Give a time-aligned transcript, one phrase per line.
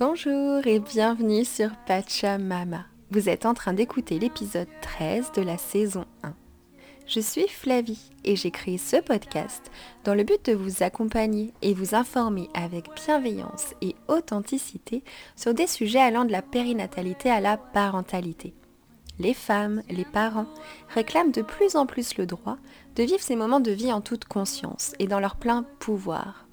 [0.00, 2.86] Bonjour et bienvenue sur Pachamama.
[3.10, 6.34] Vous êtes en train d'écouter l'épisode 13 de la saison 1.
[7.06, 9.70] Je suis Flavie et j'ai créé ce podcast
[10.04, 15.04] dans le but de vous accompagner et vous informer avec bienveillance et authenticité
[15.36, 18.54] sur des sujets allant de la périnatalité à la parentalité.
[19.20, 20.46] Les femmes, les parents
[20.88, 22.56] réclament de plus en plus le droit
[22.96, 26.46] de vivre ces moments de vie en toute conscience et dans leur plein pouvoir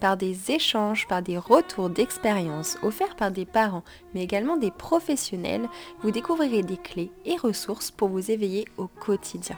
[0.00, 5.68] par des échanges, par des retours d'expérience offerts par des parents, mais également des professionnels,
[6.00, 9.56] vous découvrirez des clés et ressources pour vous éveiller au quotidien.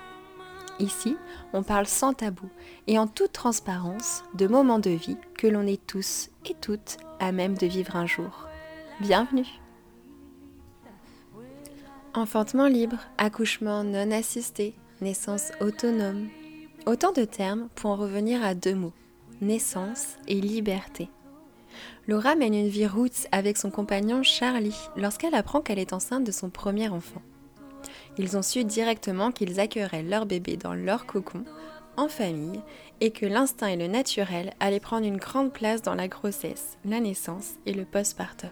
[0.79, 1.17] Ici,
[1.53, 2.49] on parle sans tabou
[2.87, 7.33] et en toute transparence de moments de vie que l'on est tous et toutes à
[7.33, 8.47] même de vivre un jour.
[9.01, 9.47] Bienvenue
[12.17, 16.29] Enfantement libre, accouchement non assisté, naissance autonome.
[16.87, 18.95] Autant de termes pour en revenir à deux mots
[19.43, 21.11] naissance et liberté.
[22.09, 26.33] Laura mène une vie roots avec son compagnon Charlie lorsqu'elle apprend qu'elle est enceinte de
[26.33, 27.21] son premier enfant.
[28.17, 31.45] Ils ont su directement qu'ils accueilleraient leur bébé dans leur cocon,
[31.99, 32.63] en famille,
[33.03, 36.99] et que l'instinct et le naturel allaient prendre une grande place dans la grossesse, la
[36.99, 38.49] naissance et le postpartum.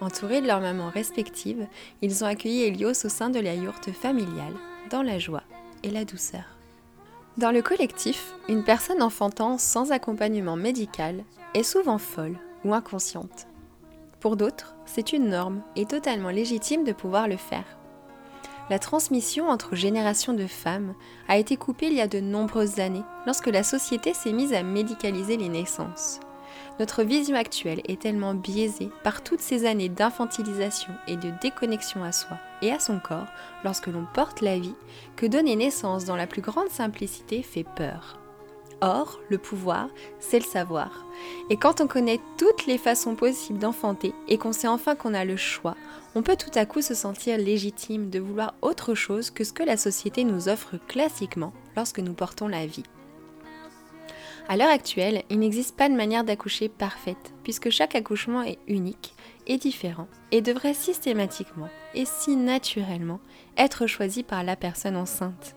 [0.00, 1.66] Entourés de leurs mamans respectives,
[2.02, 4.54] ils ont accueilli Elios au sein de la yourte familiale,
[4.90, 5.44] dans la joie
[5.82, 6.44] et la douceur.
[7.36, 13.46] Dans le collectif, une personne enfantant sans accompagnement médical est souvent folle ou inconsciente.
[14.20, 17.64] Pour d'autres, c'est une norme et totalement légitime de pouvoir le faire.
[18.70, 20.94] La transmission entre générations de femmes
[21.28, 24.62] a été coupée il y a de nombreuses années lorsque la société s'est mise à
[24.62, 26.20] médicaliser les naissances.
[26.80, 32.10] Notre vision actuelle est tellement biaisée par toutes ces années d'infantilisation et de déconnexion à
[32.10, 33.28] soi et à son corps
[33.62, 34.74] lorsque l'on porte la vie
[35.14, 38.18] que donner naissance dans la plus grande simplicité fait peur.
[38.80, 41.06] Or, le pouvoir, c'est le savoir.
[41.48, 45.24] Et quand on connaît toutes les façons possibles d'enfanter et qu'on sait enfin qu'on a
[45.24, 45.76] le choix,
[46.16, 49.62] on peut tout à coup se sentir légitime de vouloir autre chose que ce que
[49.62, 52.82] la société nous offre classiquement lorsque nous portons la vie.
[54.46, 59.14] À l'heure actuelle, il n'existe pas de manière d'accoucher parfaite, puisque chaque accouchement est unique
[59.46, 63.20] et différent, et devrait systématiquement, et si naturellement,
[63.56, 65.54] être choisi par la personne enceinte.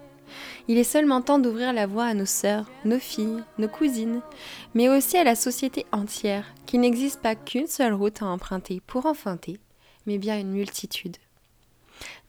[0.70, 4.22] Il est seulement temps d'ouvrir la voie à nos sœurs, nos filles, nos cousines,
[4.74, 9.06] mais aussi à la société entière, qu'il n'existe pas qu'une seule route à emprunter pour
[9.06, 9.59] enfanter,
[10.06, 11.18] mais bien une multitude.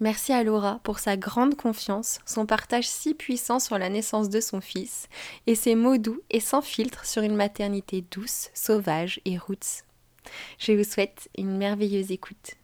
[0.01, 4.41] Merci à Laura pour sa grande confiance, son partage si puissant sur la naissance de
[4.41, 5.09] son fils
[5.47, 9.85] et ses mots doux et sans filtre sur une maternité douce, sauvage et roots.
[10.59, 12.55] Je vous souhaite une merveilleuse écoute.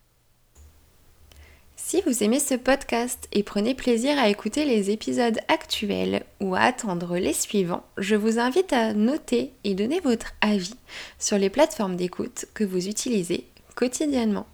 [1.87, 6.61] Si vous aimez ce podcast et prenez plaisir à écouter les épisodes actuels ou à
[6.61, 10.77] attendre les suivants, je vous invite à noter et donner votre avis
[11.19, 14.47] sur les plateformes d'écoute que vous utilisez quotidiennement.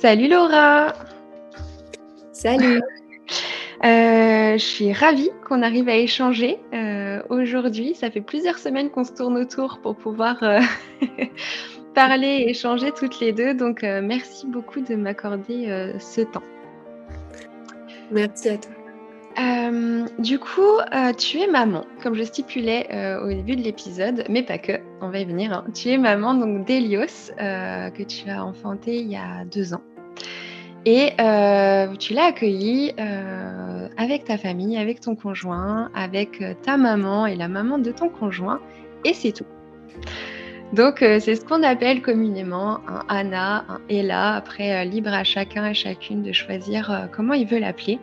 [0.00, 0.92] Salut Laura
[2.32, 2.80] Salut
[3.84, 7.96] euh, Je suis ravie qu'on arrive à échanger euh, aujourd'hui.
[7.96, 10.60] Ça fait plusieurs semaines qu'on se tourne autour pour pouvoir euh,
[11.96, 13.54] parler et échanger toutes les deux.
[13.54, 16.44] Donc merci beaucoup de m'accorder ce temps.
[18.12, 18.77] Merci à toi.
[20.18, 20.78] Du coup,
[21.16, 22.88] tu es maman, comme je stipulais
[23.22, 25.52] au début de l'épisode, mais pas que, on va y venir.
[25.52, 25.64] Hein.
[25.74, 29.82] Tu es maman donc d'Elios, que tu as enfanté il y a deux ans.
[30.90, 36.76] Et euh, tu l'as accueilli euh, avec ta famille, avec ton conjoint, avec euh, ta
[36.76, 38.60] maman et la maman de ton conjoint,
[39.04, 39.44] et c'est tout.
[40.72, 45.74] Donc c'est ce qu'on appelle communément un Anna, un Ella, après libre à chacun et
[45.74, 47.98] chacune de choisir comment il veut l'appeler.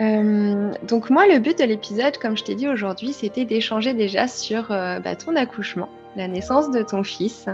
[0.00, 4.68] Donc moi le but de l'épisode, comme je t'ai dit aujourd'hui, c'était d'échanger déjà sur
[4.68, 7.46] bah, ton accouchement, la naissance de ton fils,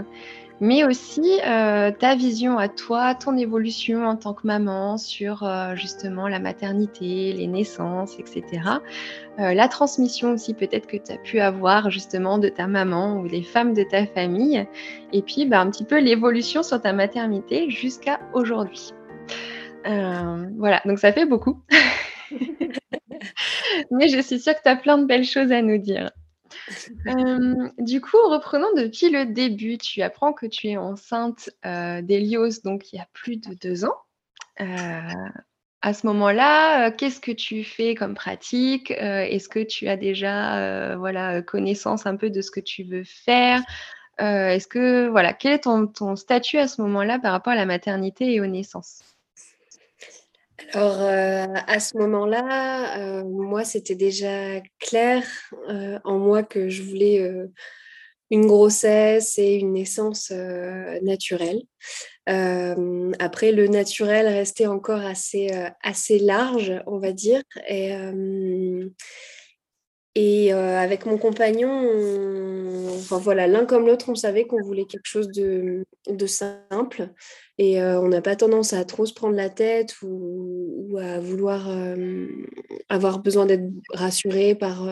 [0.59, 5.75] mais aussi euh, ta vision à toi, ton évolution en tant que maman sur euh,
[5.75, 8.43] justement la maternité, les naissances, etc.
[9.39, 13.27] Euh, la transmission aussi peut-être que tu as pu avoir justement de ta maman ou
[13.27, 14.65] des femmes de ta famille.
[15.13, 18.93] Et puis bah, un petit peu l'évolution sur ta maternité jusqu'à aujourd'hui.
[19.85, 21.61] voilà, donc ça fait beaucoup.
[23.91, 26.11] Mais je suis sûre que tu as plein de belles choses à nous dire.
[27.07, 29.77] Euh, du coup, reprenons depuis le début.
[29.77, 33.85] Tu apprends que tu es enceinte euh, d'Elios, donc il y a plus de deux
[33.85, 33.97] ans.
[34.59, 35.01] Euh,
[35.81, 38.91] à ce moment-là, qu'est-ce que tu fais comme pratique?
[38.91, 43.61] Est-ce que tu as déjà voilà, connaissance un peu de ce que tu veux faire?
[44.17, 47.67] Est-ce que voilà, quel est ton, ton statut à ce moment-là par rapport à la
[47.67, 49.16] maternité et aux naissances?
[50.73, 55.23] Alors, à ce moment-là, moi, c'était déjà clair
[56.03, 57.25] en moi que je voulais
[58.29, 60.31] une grossesse et une naissance
[61.01, 61.61] naturelle.
[62.25, 65.49] après, le naturel restait encore assez,
[65.83, 67.41] assez large, on va dire.
[67.67, 67.93] Et,
[70.19, 71.69] et avec mon compagnon,
[72.95, 75.85] enfin voilà, l'un comme l'autre, on savait qu'on voulait quelque chose de,
[76.25, 77.09] simple.
[77.59, 81.69] Et on n'a pas tendance à trop se prendre la tête ou, à vouloir
[82.89, 84.89] avoir besoin d'être rassuré par,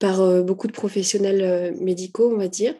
[0.00, 2.74] par beaucoup de professionnels médicaux, on va dire.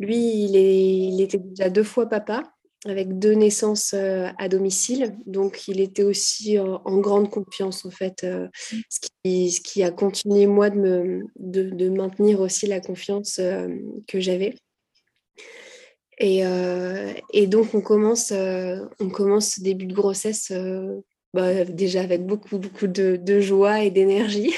[0.00, 2.42] Lui, il, il était déjà deux fois papa
[2.84, 5.16] avec deux naissances euh, à domicile.
[5.26, 8.48] Donc, il était aussi en, grande confiance, en fait, euh,
[8.88, 13.68] ce, qui, a continué, moi, de, maintenir aussi la confiance euh,
[14.08, 14.54] que j'avais.
[16.18, 16.44] Et,
[17.46, 20.52] donc, on commence, on commence ce début de grossesse
[21.34, 24.54] bah, déjà avec beaucoup, beaucoup de, joie et d'énergie.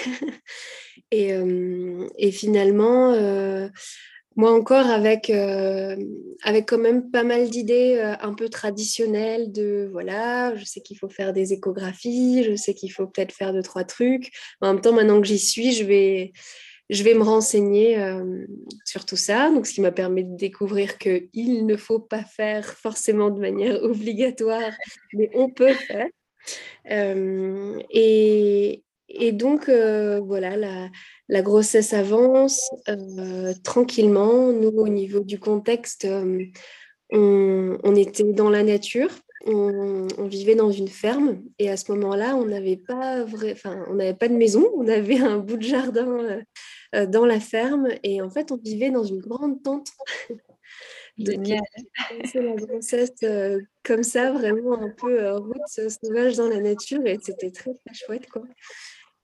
[1.11, 3.15] et, finalement,
[4.37, 5.97] moi encore, avec, euh,
[6.43, 10.99] avec quand même pas mal d'idées euh, un peu traditionnelles de, voilà, je sais qu'il
[10.99, 14.33] faut faire des échographies, je sais qu'il faut peut-être faire deux, trois trucs.
[14.61, 16.33] En même temps, maintenant que j'y suis, je vais,
[16.91, 18.45] je vais me renseigner euh,
[18.85, 19.51] sur tout ça.
[19.51, 23.83] Donc, ce qui m'a permis de découvrir qu'il ne faut pas faire forcément de manière
[23.85, 24.73] obligatoire,
[25.13, 26.09] mais on peut faire.
[27.91, 28.83] et,
[29.21, 30.89] et donc, voilà, la,
[31.29, 34.53] la grossesse avance euh, tranquillement.
[34.53, 36.47] Nous, au niveau du contexte, euh,
[37.11, 39.11] on, était dans la nature.
[39.47, 44.15] On, vivait dans une ferme et à ce moment-là, on n'avait pas enfin, on n'avait
[44.15, 46.43] pas de maison, on avait un bout de jardin
[46.95, 49.89] euh, dans la ferme et en fait, on vivait dans une grande tente.
[51.19, 51.61] Génial.
[52.25, 53.13] C'est la grossesse
[53.85, 58.29] comme ça, vraiment un peu route sauvage dans la nature et c'était très très chouette
[58.29, 58.43] quoi.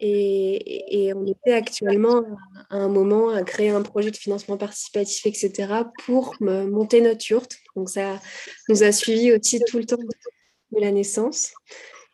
[0.01, 2.23] Et, on était actuellement
[2.71, 7.57] à un moment à créer un projet de financement participatif, etc., pour monter notre yurte.
[7.77, 8.21] Donc ça
[8.69, 11.53] nous a suivi aussi tout le temps de la naissance.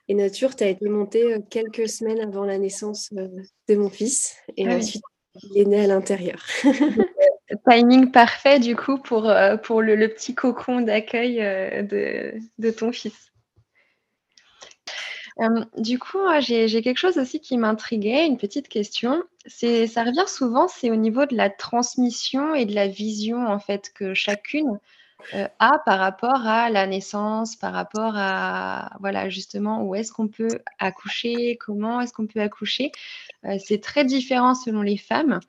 [0.08, 3.28] Et notre yurte a été montée euh, quelques semaines avant la naissance euh,
[3.68, 4.36] de mon fils.
[4.56, 5.02] Et ah ensuite,
[5.42, 6.44] il est né à l'intérieur.
[7.68, 13.32] Timing parfait du coup pour, euh, pour le, petit cocon d'accueil de, de ton fils.
[15.76, 19.22] Du coup, j'ai quelque chose aussi qui m'intriguait, une petite question.
[19.46, 23.92] Ça revient souvent, c'est au niveau de la transmission et de la vision en fait
[23.94, 24.78] que chacune
[25.34, 30.28] euh, a par rapport à la naissance, par rapport à voilà justement où est-ce qu'on
[30.28, 32.92] peut accoucher, comment est-ce qu'on peut accoucher.
[33.44, 35.40] Euh, c'est très différent selon les femmes.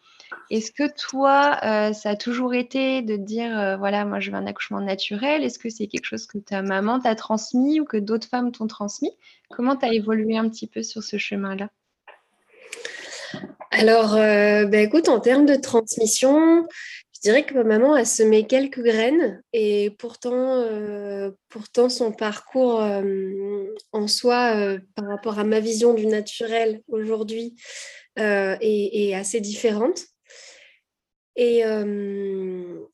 [0.49, 4.37] Est-ce que toi, euh, ça a toujours été de dire, euh, voilà, moi je veux
[4.37, 5.43] un accouchement naturel?
[5.43, 8.67] Est-ce que c'est quelque chose que ta maman t'a transmis ou que d'autres femmes t'ont
[8.67, 9.11] transmis?
[9.49, 11.69] Comment tu as évolué un petit peu sur ce chemin-là?
[13.71, 16.65] Alors, euh, ben, écoute, en termes de transmission,
[17.13, 20.63] je dirais que ma maman a semé quelques graines et pourtant,
[21.49, 22.81] pourtant son parcours
[23.91, 27.55] en soi, par rapport à ma vision du naturel aujourd'hui,
[28.15, 30.05] est, assez différente.
[31.39, 31.61] Et,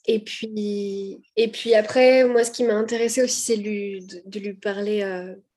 [0.06, 5.01] et, puis, et puis après, moi, ce qui m'a intéressé aussi, c'est de, lui parler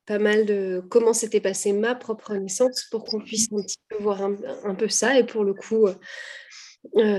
[0.07, 3.97] pas mal de comment s'était passée ma propre naissance pour qu'on puisse un petit peu
[3.97, 5.19] voir un, peu ça.
[5.19, 5.89] Et pour le coup,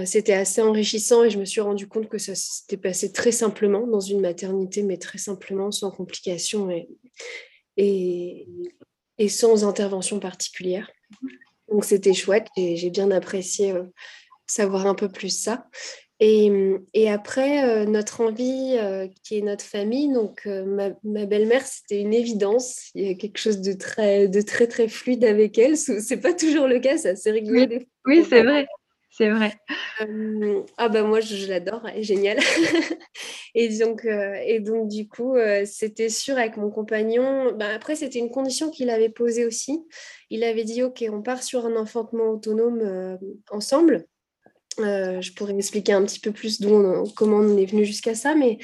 [0.05, 3.85] c'était assez enrichissant et je me suis rendu compte que ça s'était passé très simplement
[3.85, 6.87] dans une maternité, mais très simplement, sans complications et,
[7.75, 8.47] et,
[9.17, 10.89] et sans intervention particulière.
[11.69, 13.73] Donc c'était chouette et j'ai bien apprécié
[14.47, 15.67] savoir un peu plus ça.
[16.19, 16.51] Et,
[16.95, 21.65] et après, euh, notre envie, euh, qui est notre famille, donc euh, ma, ma belle-mère,
[21.65, 22.89] c'était une évidence.
[22.95, 25.77] Il y a quelque chose de très, de très, très fluide avec elle.
[25.77, 27.67] C'est pas toujours le cas, ça, c'est rigolo.
[27.69, 28.67] Oui, oui c'est vrai.
[29.11, 29.53] C'est vrai.
[30.77, 32.37] ah bah moi je, l'adore, elle est géniale.
[33.55, 35.35] et, donc, et donc du coup,
[35.65, 37.51] c'était sûr avec mon compagnon.
[37.57, 39.83] Bah, après, c'était une condition qu'il avait posée aussi.
[40.29, 43.17] Il avait dit, OK, on part sur un enfantement autonome
[43.49, 44.05] ensemble.
[44.79, 46.61] Euh, je pourrais expliquer un petit peu plus
[47.15, 48.57] comment on est venu jusqu'à ça, mais,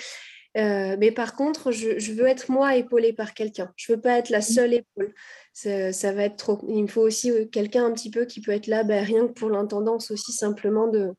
[0.58, 3.72] euh, mais par contre, je, veux être moi épaulée par quelqu'un.
[3.76, 4.42] Je veux pas être la mmh.
[4.42, 5.14] seule épaule.
[5.54, 6.64] Ça, va être trop.
[6.68, 9.28] Il me faut aussi euh, quelqu'un un petit peu qui peut être là, ben, rien
[9.28, 11.14] que pour l'intendance aussi simplement de,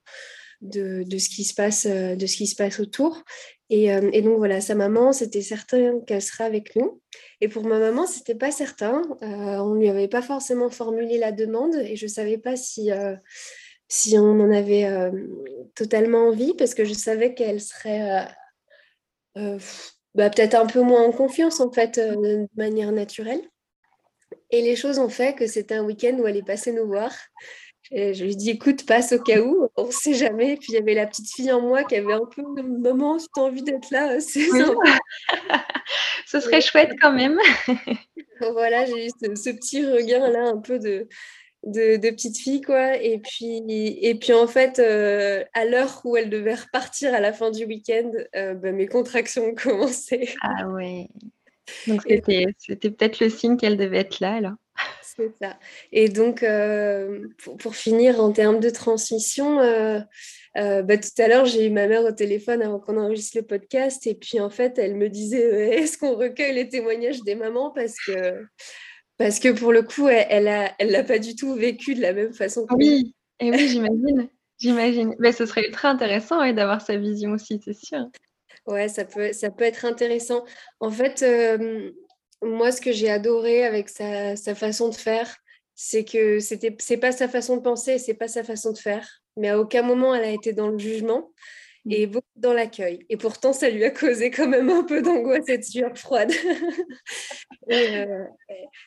[0.60, 3.22] de, ce qui se passe, de ce qui se passe autour.
[3.70, 7.00] Et, et donc voilà, sa maman, c'était certain qu'elle serait avec nous.
[7.40, 9.02] Et pour ma maman, c'était pas certain.
[9.22, 12.90] on lui avait pas forcément formulé la demande et je savais pas si
[13.88, 15.10] si on en avait euh,
[15.74, 18.24] totalement envie, parce que je savais qu'elle serait euh,
[19.38, 19.58] euh,
[20.14, 23.42] bah, peut-être un peu moins en confiance, en fait, de manière naturelle.
[24.50, 27.12] Et les choses ont fait que c'était un week-end où elle est passée nous voir.
[27.90, 30.56] je lui dis, écoute, passe au cas où, on ne sait jamais.
[30.56, 33.26] Puis il y avait la petite fille en moi qui avait un peu, maman, si
[33.34, 34.48] tu as envie d'être là, c'est
[36.26, 37.38] Ce serait chouette quand même.
[38.40, 41.08] voilà, j'ai eu ce, petit regain là, un peu de,
[41.66, 42.96] de, petite fille, quoi.
[42.96, 47.32] Et puis, et puis en fait, euh, à l'heure où elle devait repartir à la
[47.32, 50.34] fin du week-end, euh, bah, mes contractions ont commencé.
[50.42, 51.08] Ah ouais.
[51.86, 54.54] Donc c'était, c'était peut-être le signe qu'elle devait être là, alors.
[55.02, 55.56] C'est ça.
[55.92, 57.28] Et donc, euh,
[57.58, 59.58] pour, finir, en termes de transmission,
[60.56, 64.06] bah, tout à l'heure, j'ai eu ma mère au téléphone avant qu'on enregistre le podcast.
[64.06, 65.40] Et puis, en fait, elle me disait,
[65.78, 67.70] est-ce qu'on recueille les témoignages des mamans?
[67.70, 68.44] Parce que
[69.16, 72.12] parce que pour le coup, elle l'a elle l'a pas du tout vécu de la
[72.12, 74.28] même façon que Oui, et oui, j'imagine.
[74.58, 75.14] j'imagine.
[75.18, 78.06] Mais ce serait ultra intéressant d'avoir sa vision aussi, c'est sûr.
[78.66, 80.44] Ouais, ça peut, ça peut être intéressant.
[80.80, 81.90] En fait, euh,
[82.42, 85.36] moi, ce que j'ai adoré avec sa, sa, façon de faire,
[85.74, 89.06] c'est que c'était, c'est pas sa façon de penser, c'est pas sa façon de faire.
[89.36, 91.32] Mais à aucun moment elle a été dans le jugement
[91.90, 93.04] et beaucoup dans l'accueil.
[93.10, 96.32] Et pourtant, ça lui a causé quand même un peu d'angoisse cette sueur froide.
[97.72, 98.24] Euh,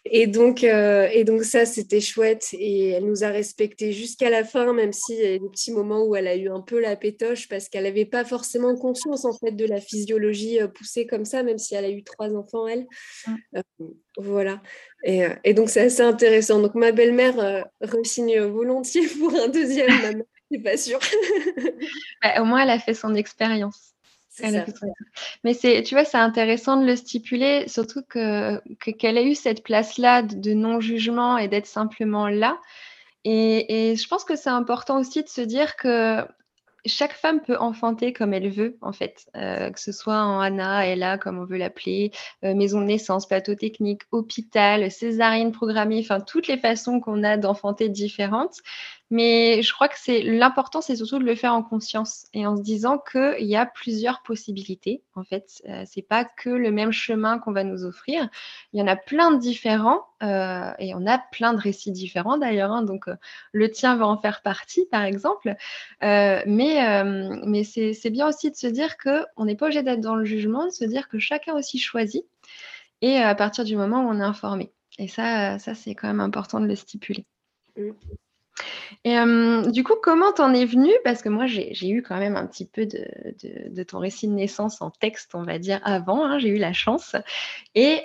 [0.06, 2.50] et, donc, euh, et donc, ça, c'était chouette.
[2.54, 6.04] Et elle nous a respectés jusqu'à la fin, même s'il y a des petits moments
[6.04, 9.34] où elle a eu un peu la pétoche parce qu'elle n'avait pas forcément conscience en
[9.34, 12.68] fait de la physiologie euh, poussée comme ça, même si elle a eu trois enfants,
[12.68, 12.86] elle.
[14.16, 14.62] voilà.
[15.04, 16.62] Et, et donc, c'est assez intéressant.
[16.62, 20.24] Donc, ma belle-mère resigne volontiers pour un deuxième.
[20.51, 21.00] C'est pas sûr.
[22.24, 23.94] Bah, au moins, elle a fait son expérience.
[25.44, 28.62] Mais c'est, tu vois, c'est intéressant de le stipuler, surtout que,
[28.92, 32.60] qu'elle ait eu cette place-là de, non-jugement et d'être simplement là.
[33.24, 36.24] Et, et, je pense que c'est important aussi de se dire que
[36.88, 40.88] chaque femme peut enfanter comme elle veut, en fait, euh, que ce soit en Anna,
[40.88, 42.12] Ella, comme on veut l'appeler,
[42.44, 47.38] euh, maison de naissance, plateau technique, hôpital, césarienne programmée, enfin toutes les façons qu'on a
[47.38, 48.58] d'enfanter différentes.
[49.10, 52.58] Mais je crois que c'est l'important, c'est surtout de le faire en conscience et en
[52.58, 55.02] se disant qu'il y a plusieurs possibilités.
[55.16, 58.28] En fait, euh, c'est pas que le même chemin qu'on va nous offrir.
[58.74, 62.38] Il y en a plein de différents euh, et on a plein de récits différents
[62.38, 62.72] d'ailleurs.
[62.74, 62.84] Hein.
[62.84, 63.16] donc, euh,
[63.54, 65.56] le tien va en faire partie, par exemple.
[66.02, 67.04] mais
[67.46, 70.66] mais c'est bien aussi de se dire qu'on n'est pas obligé d'être dans le jugement,
[70.66, 72.26] de se dire que chacun aussi choisit
[73.02, 74.72] et à partir du moment où on est informé.
[75.00, 77.26] Et ça, ça c'est quand même important de le stipuler.
[79.04, 79.16] Et
[79.72, 80.94] du coup, comment t'en es venue?
[81.04, 84.82] Parce que moi, j'ai eu quand même un petit peu de, ton récit de naissance
[84.82, 86.26] en texte, on va dire, avant.
[86.26, 87.16] Hein, j'ai eu la chance.
[87.76, 88.02] Et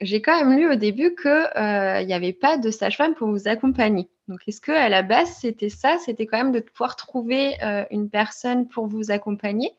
[0.00, 4.08] j'ai quand même lu au début qu'il n'y avait pas de sage-femme pour vous accompagner.
[4.28, 5.98] Donc, est-ce que à la base, c'était ça?
[5.98, 7.56] C'était quand même de pouvoir trouver
[7.90, 9.72] une personne pour vous accompagner?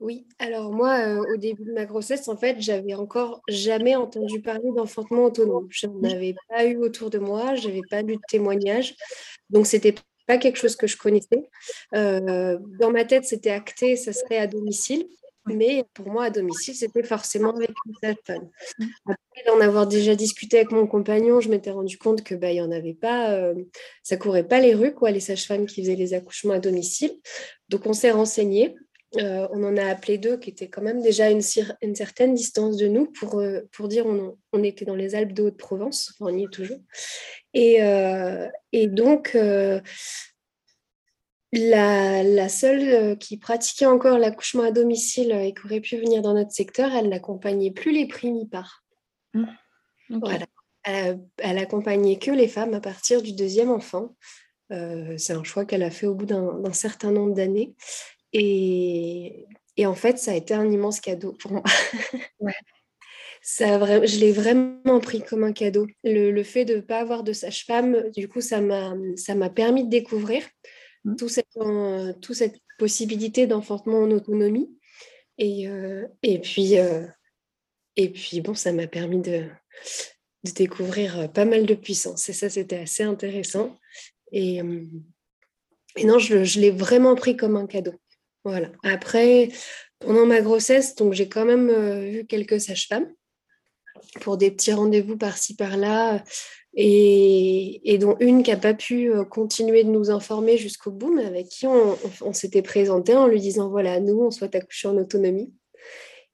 [0.00, 4.40] Oui, alors moi, euh, au début de ma grossesse, en fait, j'avais encore jamais entendu
[4.40, 5.66] parler d'enfantement autonome.
[5.70, 8.94] Je n'en avais pas eu autour de moi, je n'avais pas lu de témoignages.
[9.50, 9.94] Donc, c'était
[10.26, 11.48] pas quelque chose que je connaissais.
[11.94, 15.06] Euh, dans ma tête, c'était acté, ça serait à domicile.
[15.46, 18.48] Mais pour moi, à domicile, c'était forcément avec une sage-femme.
[19.06, 22.56] Après d'en avoir déjà discuté avec mon compagnon, je m'étais rendu compte que bah, il
[22.56, 23.54] y en avait pas, euh,
[24.02, 27.12] ça courait pas les rues, quoi, les sages-femmes qui faisaient les accouchements à domicile.
[27.68, 28.76] Donc on s'est renseigné.
[29.16, 32.76] Euh, on en a appelé deux qui étaient quand même déjà à une, certaine distance
[32.76, 36.36] de nous pour, euh, pour dire on, on était dans les Alpes de Haute-Provence, on
[36.36, 36.80] y est toujours.
[37.54, 39.36] Et, euh, donc,
[41.52, 46.52] la, seule qui pratiquait encore l'accouchement à domicile et qui aurait pu venir dans notre
[46.52, 48.84] secteur, elle n'accompagnait plus les primipares.
[49.32, 49.46] Mmh.
[50.20, 50.46] Voilà.
[50.84, 54.14] Elle, elle accompagnait que les femmes à partir du deuxième enfant.
[54.68, 57.74] c'est un choix qu'elle a fait au bout d'un certain nombre d'années.
[58.32, 59.46] Et,
[59.84, 61.62] en fait, ça a été un immense cadeau pour moi.
[63.40, 65.86] Ça je l'ai vraiment pris comme un cadeau.
[66.04, 70.42] Le, fait de ne pas avoir de sage-femme, du coup, ça m'a, permis de découvrir
[71.04, 71.28] mmh.
[71.28, 71.58] cette,
[72.20, 74.68] toute cette possibilité d'enfantement en autonomie.
[75.38, 77.06] Et, euh, et, puis, euh,
[77.96, 79.46] et puis, bon, ça m'a permis de,
[80.44, 82.28] de, découvrir euh, pas mal de puissance.
[82.28, 83.78] Et ça, c'était assez intéressant.
[84.32, 84.60] Et,
[85.96, 87.94] et non, je, je l'ai vraiment pris comme un cadeau.
[88.82, 89.50] Après,
[89.98, 93.12] pendant ma grossesse, donc j'ai quand même euh, vu quelques sages-femmes
[94.20, 96.22] pour des petits rendez-vous par-ci par-là,
[96.74, 101.24] et, dont une qui n'a pas pu euh, continuer de nous informer jusqu'au bout, mais
[101.24, 105.52] avec qui on, s'était présenté en lui disant voilà, nous, on souhaite accoucher en autonomie.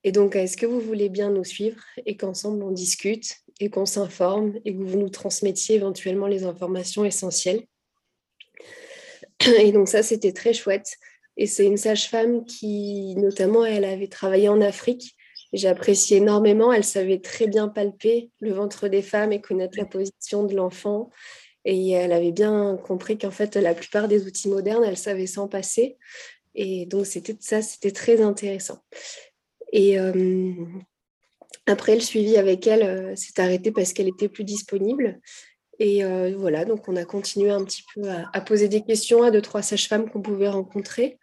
[0.02, 3.87] Et donc, est-ce que vous voulez bien nous suivre et qu'ensemble on discute et qu'on
[3.87, 7.62] s'informe et que vous nous transmettiez éventuellement les informations essentielles?
[9.59, 10.99] Et donc, ça, c'était très chouette.
[11.37, 15.17] Et c'est une sage-femme qui, notamment, elle avait travaillé en Afrique
[15.55, 16.73] J'appréciais énormément.
[16.73, 21.11] Elle savait très bien palper le ventre des femmes et connaître la position de l'enfant.
[21.64, 25.47] Et elle avait bien compris qu'en fait, la plupart des outils modernes, elle savait s'en
[25.47, 25.97] passer.
[26.57, 28.81] Et donc, c'était ça, c'était très intéressant.
[29.73, 30.53] Et euh,
[31.67, 35.21] après, le suivi avec elle euh, s'est arrêté parce qu'elle était plus disponible.
[35.78, 39.31] Et euh, voilà, donc on a continué un petit peu à, poser des questions à
[39.31, 41.19] deux, trois sages-femmes qu'on pouvait rencontrer,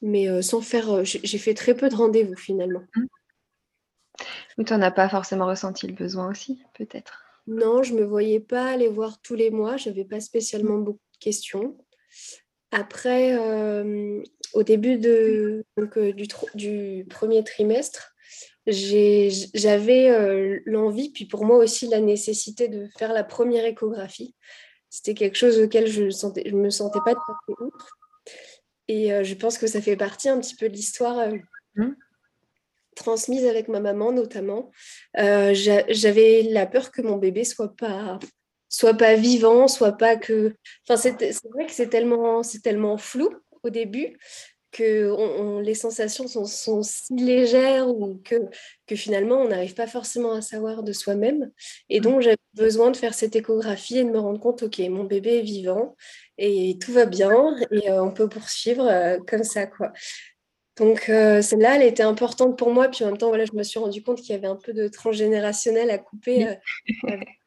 [0.00, 1.04] mais sans faire.
[1.04, 2.82] j'ai fait très peu de rendez-vous finalement.
[2.96, 3.04] Mmh.
[4.58, 7.22] Mais tu n'en as pas forcément ressenti le besoin aussi, peut-être?
[7.46, 10.78] Non, je ne me voyais pas aller voir tous les mois, je n'avais pas spécialement
[10.78, 11.76] beaucoup de questions.
[12.72, 13.36] Après,
[14.54, 15.64] au début de,
[16.14, 18.11] du, du, premier trimestre,
[18.66, 24.34] j'avais euh, l'envie, puis pour moi aussi la nécessité de faire la première échographie.
[24.88, 27.98] C'était quelque chose auquel je ne me sentais pas à outre.
[28.88, 31.36] Et euh, je pense que ça fait partie un petit peu de l'histoire euh,
[31.76, 31.94] mmh.
[32.94, 34.70] transmise avec ma maman notamment.
[35.14, 38.18] J'avais la peur que mon bébé soit pas
[38.68, 40.54] soit pas vivant, soit pas que...
[40.88, 41.12] Enfin, c'est
[41.50, 43.28] vrai que c'est tellement, tellement flou
[43.62, 44.16] au début
[44.72, 48.36] que les sensations sont, si légères ou que,
[48.86, 51.50] que finalement on n'arrive pas forcément à savoir de soi-même.
[51.90, 52.02] Et mmh.
[52.02, 55.38] donc j'avais besoin de faire cette échographie et de me rendre compte, ok, mon bébé
[55.38, 55.94] est vivant
[56.38, 59.66] et tout va bien et euh, on peut poursuivre euh, comme ça.
[59.66, 59.92] quoi.
[60.76, 62.88] Donc euh, celle-là, elle était importante pour moi.
[62.88, 64.72] Puis en même temps, voilà, je me suis rendu compte qu'il y avait un peu
[64.72, 66.56] de transgénérationnel à couper.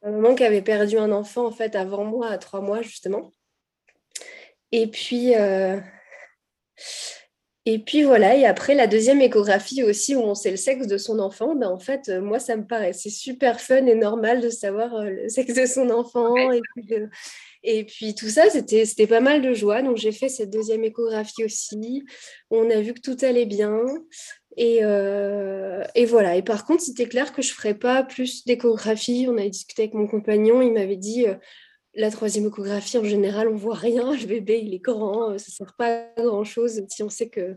[0.02, 3.32] un moment qui avait perdu un enfant en fait avant moi, à trois mois justement.
[4.72, 5.34] Et puis,
[7.68, 10.98] et puis voilà, et après la deuxième échographie aussi où on sait le sexe de
[10.98, 14.50] son enfant, ben en fait, euh, moi ça me paraissait super fun et normal de
[14.50, 16.32] savoir euh, le sexe de son enfant.
[17.68, 19.82] Et, puis, tout ça, c'était pas mal de joie.
[19.82, 22.04] Donc j'ai fait cette deuxième échographie aussi.
[22.50, 23.80] On a vu que tout allait bien.
[24.56, 26.36] Et, euh, et voilà.
[26.36, 29.26] Et par contre, c'était clair que je ne ferais pas plus d'échographie.
[29.28, 30.62] On avait discuté avec mon compagnon.
[30.62, 31.26] Il m'avait dit
[31.96, 34.12] la troisième échographie, en général, on voit rien.
[34.12, 37.28] Le bébé, il est grand, euh, ça ne sert pas à grand-chose si on sait
[37.28, 37.56] que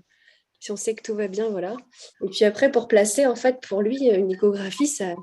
[0.62, 1.78] si on sait que tout va bien, voilà.
[2.22, 5.16] Et puis après, pour placer, en fait, pour lui, une échographie, ça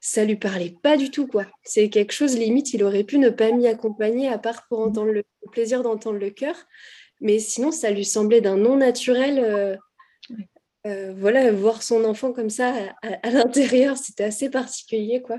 [0.00, 1.46] ça lui parlait pas du tout, quoi.
[1.62, 5.12] C'est quelque chose, limite, il aurait pu ne pas m'y accompagner, à part pour entendre
[5.12, 6.56] le, plaisir d'entendre le cœur.
[7.20, 9.38] Mais sinon, ça lui semblait d'un non naturel.
[9.38, 9.76] Euh,
[10.86, 15.38] euh, voilà, voir son enfant comme ça à, l'intérieur, c'était assez particulier, quoi.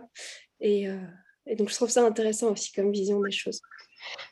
[0.59, 0.87] Et,
[1.51, 3.61] et donc, je trouve ça intéressant aussi comme vision des choses.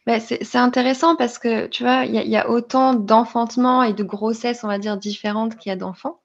[0.08, 4.63] Bah, c'est intéressant parce que, tu vois, il y, a autant d'enfantement et de grossesses,
[4.63, 6.21] on va dire, différentes qu'il y a d'enfants.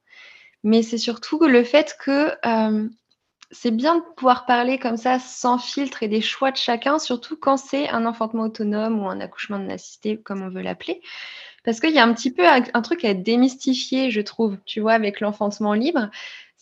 [0.63, 2.89] Mais c'est surtout le fait que euh,
[3.51, 7.37] c'est bien de pouvoir parler comme ça sans filtre et des choix de chacun, surtout
[7.37, 11.03] quand c'est un enfantement autonome ou un accouchement non assisté, comme on veut l'appeler.
[11.65, 14.81] Parce qu'il y a un petit peu un, un, truc à démystifier, je trouve, tu
[14.81, 16.09] vois, avec l'enfantement libre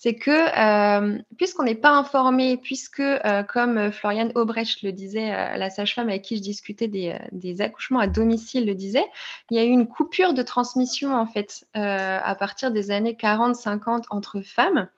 [0.02, 5.56] c'est que euh, puisqu'on n'est pas informé, puisque, euh, comme Floriane Aubrecht le disait, euh,
[5.56, 9.04] la sage-femme avec qui je discutais des, accouchements à domicile le disait,
[9.52, 14.06] il y a eu une coupure de transmission en fait à partir des années 40-50
[14.10, 14.88] entre femmes.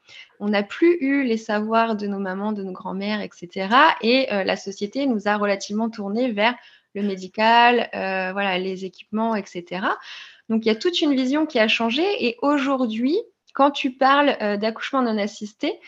[0.40, 3.69] On n'a plus eu les savoirs de nos mamans, de nos grands-mères, etc.
[4.01, 6.55] Et la société nous a relativement tourné vers
[6.95, 9.87] le médical, voilà, les équipements, etc.
[10.49, 13.19] Donc il y a toute une vision qui a changé et aujourd'hui,
[13.55, 15.81] quand tu parles euh, d'accouchement non assisté,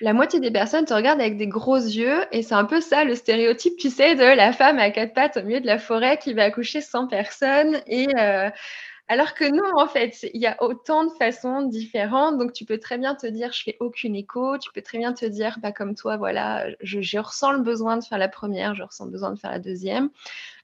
[0.00, 3.04] la moitié des personnes te regardent avec des gros yeux et c'est un peu ça
[3.04, 6.18] le stéréotype, tu sais, de la femme à quatre pattes au milieu de la forêt
[6.18, 7.80] qui va accoucher sans personne.
[7.86, 8.50] Et euh,
[9.08, 12.38] alors que non, en fait, il y a autant de façons différentes.
[12.38, 14.58] Donc, tu peux très bien te dire, je fais aucune écho.
[14.58, 18.04] Tu peux très bien te dire, pas comme toi, voilà, je, ressens le besoin de
[18.04, 20.10] faire la première, je ressens le besoin de faire la deuxième.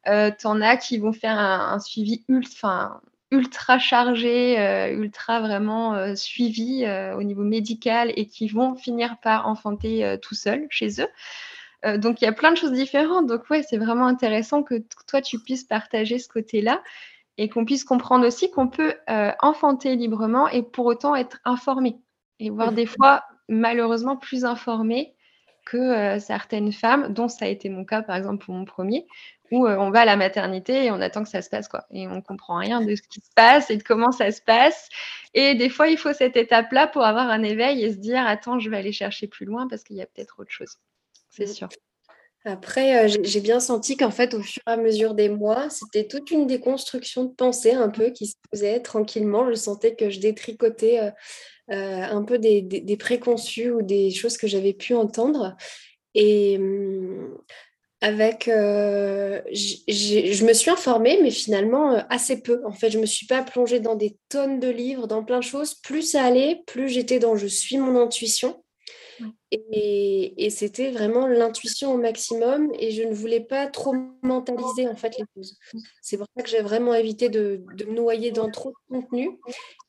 [0.08, 3.00] Euh, T'en as qui vont faire un, un suivi ultra,
[3.32, 9.16] ultra chargés, euh, ultra vraiment euh, suivis euh, au niveau médical et qui vont finir
[9.22, 11.98] par enfanter tout seuls chez eux.
[11.98, 13.26] donc il y a plein de choses différentes.
[13.26, 16.82] Donc ouais, c'est vraiment intéressant que toi tu puisses partager ce côté-là
[17.38, 18.94] et qu'on puisse comprendre aussi qu'on peut
[19.40, 21.96] enfanter librement et pour autant être informé
[22.38, 25.14] et voir des fois malheureusement plus informé
[25.64, 29.06] que certaines femmes, dont ça a été mon cas par exemple pour mon premier,
[29.52, 31.84] où euh, on va à la maternité et on attend que ça se passe, quoi.
[31.92, 34.88] Et on comprend rien de ce qui se passe et de comment ça se passe.
[35.34, 38.58] Et des fois, il faut cette étape-là pour avoir un éveil et se dire, attends,
[38.58, 40.78] je vais aller chercher plus loin parce qu'il y a peut-être autre chose.
[41.28, 41.68] C'est sûr.
[42.44, 46.08] Après, euh, j'ai bien senti qu'en fait, au fur et à mesure des mois, c'était
[46.08, 49.48] toute une déconstruction de pensée un peu qui se faisait tranquillement.
[49.48, 51.12] Je sentais que je détricotais
[51.72, 55.56] euh, un peu des, préconçus ou des choses que j'avais pu entendre.
[56.14, 57.36] Et hum,
[58.00, 62.60] avec, je me suis informée, mais finalement assez peu.
[62.66, 65.44] En fait, je me suis pas plongée dans des tonnes de livres, dans plein de
[65.44, 65.74] choses.
[65.74, 68.61] Plus ça allait, plus j'étais dans je suis mon intuition.
[69.50, 75.16] Et, c'était vraiment l'intuition au maximum et je ne voulais pas trop mentaliser en fait
[75.18, 75.58] les choses.
[76.02, 79.38] C'est pour ça que j'ai vraiment évité de, me noyer dans trop de contenu.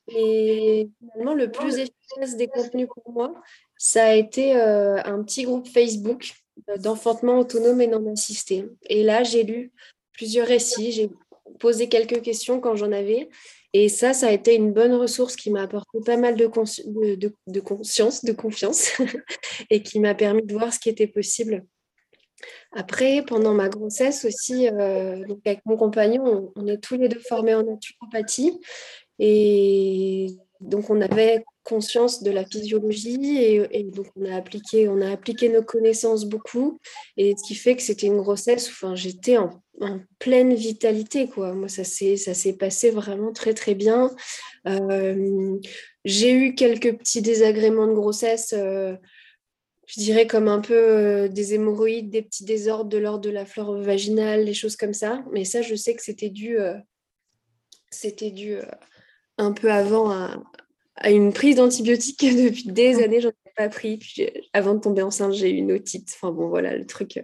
[0.08, 3.34] Et finalement, le plus efficace des contenus pour moi,
[3.76, 6.32] ça a été euh, un petit groupe Facebook
[6.78, 8.66] d'enfantement autonome et non assisté.
[8.88, 9.72] Et là, j'ai lu
[10.12, 11.10] plusieurs récits, j'ai
[11.58, 13.28] posé quelques questions quand j'en avais.
[13.76, 18.24] Et ça, ça a été une bonne ressource qui m'a apporté pas mal de, conscience,
[18.24, 18.92] de confiance,
[19.70, 21.64] et qui m'a permis de voir ce qui était possible.
[22.70, 27.18] Après, pendant ma grossesse aussi, euh, donc avec mon compagnon, on, est tous les deux
[27.18, 28.60] formés en naturopathie.
[29.18, 30.28] Et
[30.60, 35.48] donc, on avait conscience de la physiologie et, donc on a, appliqué, on a appliqué
[35.48, 36.78] nos connaissances beaucoup.
[37.16, 41.28] Et ce qui fait que c'était une grossesse, enfin, j'étais en en pleine vitalité.
[41.28, 41.54] Quoi.
[41.54, 44.10] Moi, ça s'est passé vraiment très, très bien.
[44.66, 45.58] Euh,
[46.04, 48.94] j'ai eu quelques petits désagréments de grossesse, euh,
[49.86, 53.44] je dirais comme un peu euh, des hémorroïdes, des petits désordres de l'ordre de la
[53.44, 55.22] flore vaginale, des choses comme ça.
[55.32, 56.56] Mais ça, je sais que c'était dû,
[57.90, 58.56] c'était dû
[59.36, 60.42] un peu avant à,
[60.96, 63.20] à une prise d'antibiotiques depuis des années.
[63.20, 63.98] J'en ai pas pris.
[63.98, 66.10] Puis, avant de tomber enceinte, j'ai eu une otite.
[66.14, 67.20] Enfin bon, voilà le truc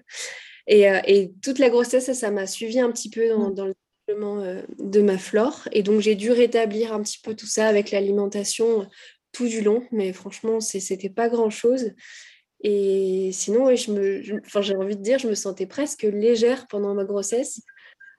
[0.71, 3.67] euh, et, toute la grossesse, ça m'a suivi un petit peu dans, mm.
[3.67, 3.75] le
[4.07, 5.69] développement euh, de ma flore.
[5.73, 8.87] Et donc, j'ai dû rétablir un petit peu tout ça avec l'alimentation
[9.33, 9.85] tout du long.
[9.91, 11.93] Mais franchement, c'était pas grand-chose.
[12.63, 17.05] Et sinon, je me, j'ai envie de dire, je me sentais presque légère pendant ma
[17.05, 17.61] grossesse.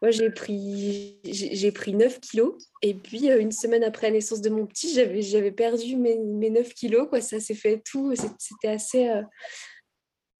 [0.02, 2.56] Moi, j'ai pris, j'ai, pris 9 kilos.
[2.82, 6.50] Et puis, euh, une semaine après la naissance de mon petit, j'avais, perdu mes, mes
[6.50, 7.08] 9 kilos.
[7.08, 7.22] Quoi.
[7.22, 8.12] Ça s'est fait tout.
[8.40, 9.08] C'était assez,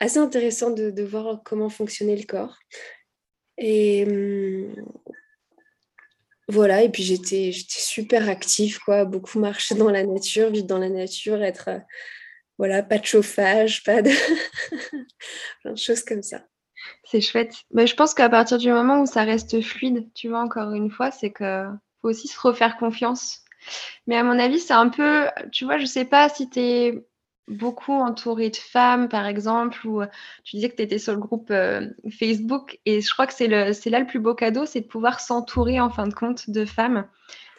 [0.02, 2.58] assez intéressant de, voir comment fonctionnait le corps.
[3.58, 4.74] Et hum,
[6.48, 10.90] voilà, et puis j'étais super active, quoi, beaucoup marcher dans la nature, vivre dans la
[10.90, 11.80] nature, être, euh,
[12.58, 14.10] voilà, pas de chauffage, pas de...
[15.62, 16.44] plein de choses comme ça.
[17.04, 17.54] C'est chouette.
[17.72, 20.90] Mais je pense qu'à partir du moment où ça reste fluide, tu vois, encore une
[20.90, 21.66] fois, c'est que
[22.02, 23.42] faut aussi se refaire confiance.
[24.08, 27.06] Mais à mon avis, c'est un peu, tu vois, je sais pas si tu es
[27.48, 30.08] beaucoup entouré de femmes, par exemple, ou euh,
[30.44, 33.48] tu disais que tu étais sur le groupe euh, Facebook, et je crois que c'est
[33.48, 37.08] là le plus beau cadeau, c'est de pouvoir s'entourer, en fin de compte, de femmes,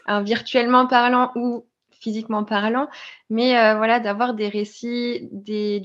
[0.08, 1.64] virtuellement parlant ou
[2.00, 2.88] physiquement parlant,
[3.30, 5.82] mais euh, voilà, d'avoir des récits, des,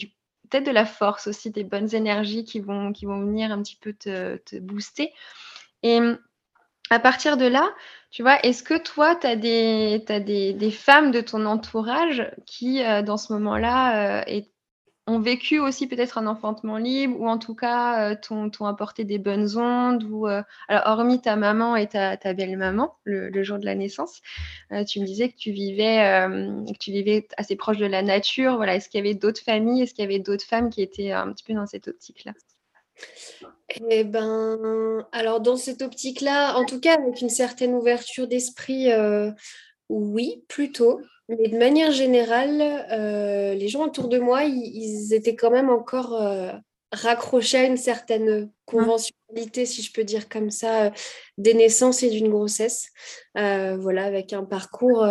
[0.50, 3.78] peut-être de la force aussi, des bonnes énergies qui vont, qui vont venir un petit
[3.80, 5.14] peu te booster.
[5.84, 6.00] Et
[6.90, 7.70] à partir de là,
[8.10, 10.00] tu vois, est-ce que toi, tu as, des,
[10.54, 14.42] des, femmes de ton entourage qui, euh, dans ce moment-là, euh,
[15.08, 19.20] ont vécu aussi peut-être un enfantement libre ou en tout cas euh, t'ont apporté des
[19.20, 24.22] bonnes ondes ou alors hormis ta maman et ta, belle-maman le, jour de la naissance,
[24.86, 26.28] tu me disais que tu vivais
[26.68, 28.58] que tu vivais assez proche de la nature.
[28.58, 31.14] Voilà, est-ce qu'il y avait d'autres familles, est-ce qu'il y avait d'autres femmes qui étaient
[31.14, 32.34] un petit peu dans cette optique-là?
[33.70, 39.32] Eh ben, alors dans cette optique-là, en tout cas avec une certaine ouverture d'esprit, euh,
[39.90, 41.02] oui, plutôt.
[41.30, 46.14] Mais de manière générale, euh, les gens autour de moi, ils, étaient quand même encore
[46.14, 46.54] euh,
[46.94, 50.94] raccrochés à une certaine conventionnalité, si je peux dire comme ça,
[51.38, 52.88] des naissances et d'une grossesse.
[53.36, 55.06] voilà, avec un parcours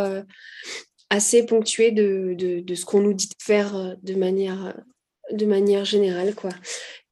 [1.11, 4.75] assez ponctué de, de ce qu'on nous dit de faire de manière
[5.33, 6.35] de manière générale.
[6.35, 6.51] Quoi.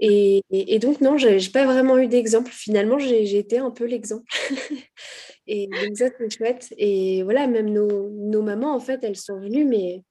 [0.00, 0.42] Et,
[0.80, 2.50] donc, non, je n'ai pas vraiment eu d'exemple.
[2.52, 4.24] Finalement, j'ai été un peu l'exemple.
[5.46, 6.74] et donc, ça, c'est chouette.
[6.76, 10.02] Et voilà, même nos, mamans, en fait, elles sont venues, mais,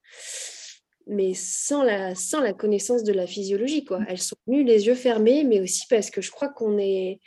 [1.06, 3.84] mais sans, la, sans la connaissance de la physiologie.
[3.84, 4.00] Quoi.
[4.08, 7.20] Elles sont venues les yeux fermés, mais aussi parce que je crois qu'on est...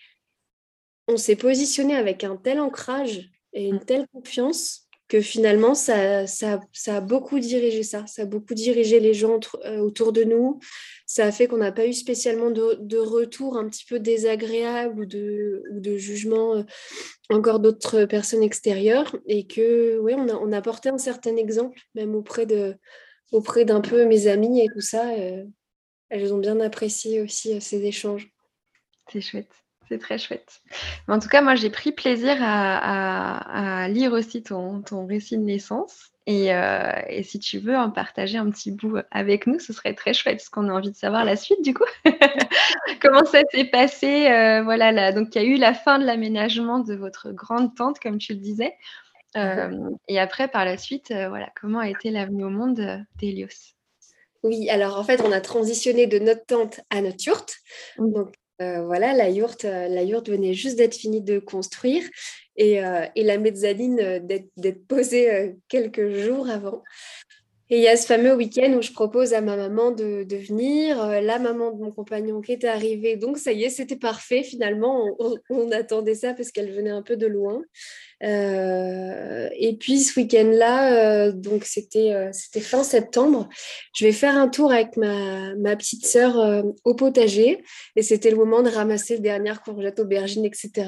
[1.09, 6.59] On s'est positionné avec un tel ancrage et une telle confiance que finalement, ça, ça,
[6.87, 8.05] a beaucoup dirigé ça.
[8.07, 10.59] Ça a beaucoup dirigé les gens euh, autour de nous.
[11.05, 15.01] Ça a fait qu'on n'a pas eu spécialement de, de, retour un petit peu désagréable
[15.01, 16.63] ou de, ou de jugement euh,
[17.29, 19.15] encore d'autres personnes extérieures.
[19.27, 22.75] Et que, oui, on a, on a porté un certain exemple, même auprès de
[23.31, 25.09] auprès d'un peu mes amis et tout ça.
[25.11, 25.43] Euh,
[26.09, 28.31] elles ont bien apprécié aussi ces échanges.
[29.11, 29.66] C'est chouette.
[29.89, 30.61] C'est très chouette.
[31.07, 36.11] en tout cas, moi, j'ai pris plaisir à, lire aussi ton, récit de naissance.
[36.29, 40.13] Euh, et, si tu veux en partager un petit bout avec nous, ce serait très
[40.13, 41.85] chouette, parce qu'on a envie de savoir la suite, du coup.
[43.01, 46.05] Comment ça s'est passé euh, Voilà, là, donc il y a eu la fin de
[46.05, 48.73] l'aménagement de votre grande tante, comme tu le disais.
[49.37, 49.71] Euh,
[50.09, 53.75] et après, par la suite, voilà, comment a été l'avenue au monde d'Elios
[54.43, 57.55] Oui, alors en fait, on a transitionné de notre tante à notre yurte.
[57.99, 62.03] Donc, voilà, la yourte, la yourte venait juste d'être finie de construire
[62.55, 62.81] et,
[63.15, 66.83] et la mezzanine d'être posée quelques jours avant.
[67.69, 71.21] Et il y a ce fameux week-end où je propose à ma maman de, venir,
[71.21, 73.17] la maman de mon compagnon qui était arrivée.
[73.17, 75.17] Donc ça y est, c'était parfait finalement.
[75.49, 77.61] on attendait ça parce qu'elle venait un peu de loin.
[78.23, 83.47] Euh, et puis ce week-end-là, euh, donc c'était euh, c'était fin septembre,
[83.95, 87.63] je vais faire un tour avec ma, ma petite sœur au potager
[87.95, 90.87] et c'était le moment de ramasser les dernières courgettes, aubergines, etc.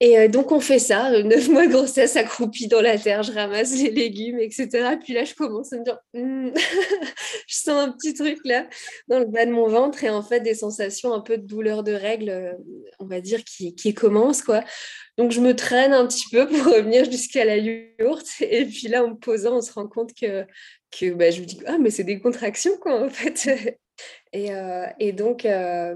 [0.00, 3.72] Et donc on fait ça, neuf mois de grossesse accroupie dans la terre, je ramasse
[3.72, 4.96] les légumes, etc.
[5.02, 6.50] Puis là je commence à me dire, hmm,
[7.48, 8.68] je sens un petit truc là
[9.08, 11.82] dans le bas de mon ventre et en fait des sensations un peu de douleur
[11.82, 12.56] de règles,
[13.00, 14.62] on va dire, qui, qui commencent quoi.
[15.18, 18.28] Donc, je me traîne un petit peu pour revenir jusqu'à la yourte.
[18.40, 20.46] Et puis là, en me posant, on se rend compte que,
[20.92, 23.78] que bah, je me dis, ah, mais c'est des contractions, quoi, en fait.
[24.32, 25.94] Et, euh, et donc, euh,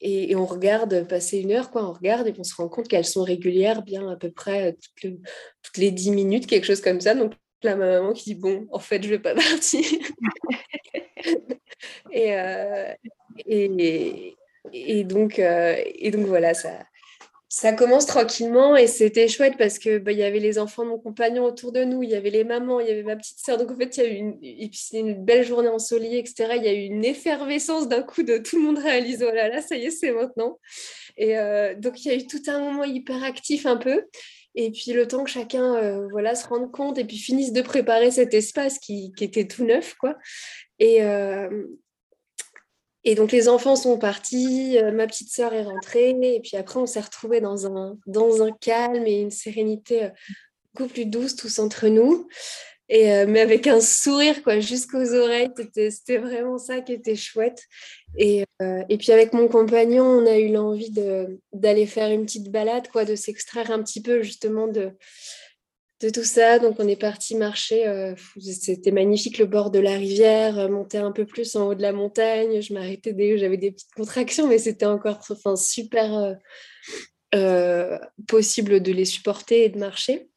[0.00, 3.04] et, on regarde passer une heure, quoi, on regarde et on se rend compte qu'elles
[3.04, 5.20] sont régulières, bien à peu près toutes,
[5.62, 7.14] toutes, les dix minutes, quelque chose comme ça.
[7.14, 9.84] Donc, là, ma maman qui dit, bon, en fait, je ne vais pas partir.
[12.12, 12.92] et, euh,
[13.46, 14.34] et,
[14.72, 16.78] et, donc, et donc, voilà, ça,
[17.54, 20.98] ça commence tranquillement et c'était chouette parce que bah, y avait les enfants de mon
[20.98, 23.58] compagnon autour de nous, il y avait les mamans, il y avait ma petite sœur.
[23.58, 26.54] Donc en fait, il y a eu une, et puis une belle journée ensoleillée, etc.
[26.56, 29.50] Il y a eu une effervescence d'un coup de tout le monde réalise oh là
[29.50, 30.58] là, ça y est, c'est maintenant.
[31.18, 34.06] Et euh, donc il y a eu tout un moment hyper actif un peu.
[34.54, 37.60] Et puis le temps que chacun euh, voilà se rende compte et puis finisse de
[37.60, 40.16] préparer cet espace qui, qui était tout neuf quoi.
[40.78, 41.66] Et, euh,
[43.04, 46.78] et donc les enfants sont partis, euh, ma petite sœur est rentrée, et puis après
[46.78, 50.08] on s'est retrouvés dans un, dans un calme et une sérénité euh,
[50.74, 52.28] beaucoup plus douce tous entre nous.
[52.88, 55.50] Et, euh, mais avec un sourire quoi jusqu'aux oreilles,
[55.90, 57.62] c'était vraiment ça qui était chouette.
[58.18, 58.44] Et,
[58.88, 60.92] et, puis avec mon compagnon, on a eu l'envie
[61.54, 64.90] d'aller faire une petite balade, quoi, de s'extraire un petit peu justement de,
[66.02, 66.58] de tout ça.
[66.58, 67.86] Donc, on est parti marcher.
[67.86, 71.74] Euh, c'était magnifique, le bord de la rivière, euh, monter un peu plus en haut
[71.74, 72.60] de la montagne.
[72.60, 76.36] Je m'arrêtais dès j'avais des petites contractions, mais c'était encore enfin, super
[77.34, 80.28] euh, possible de les supporter et de marcher.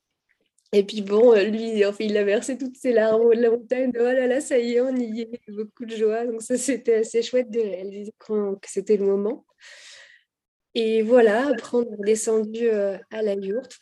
[0.71, 3.49] Et puis bon, lui, enfin, il a versé toutes ses larmes au haut de la
[3.49, 3.91] montagne.
[3.95, 6.25] oh là là, ça y est, on y est, beaucoup de joie.
[6.25, 9.45] Donc ça, c'était assez chouette de réaliser que c'était le moment.
[10.73, 13.79] Et voilà, après, on est descendu à la yourte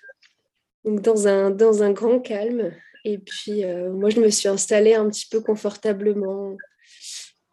[0.85, 2.73] donc dans un, dans un grand calme.
[3.05, 6.57] Et puis, euh, moi, je me suis installée un petit peu confortablement.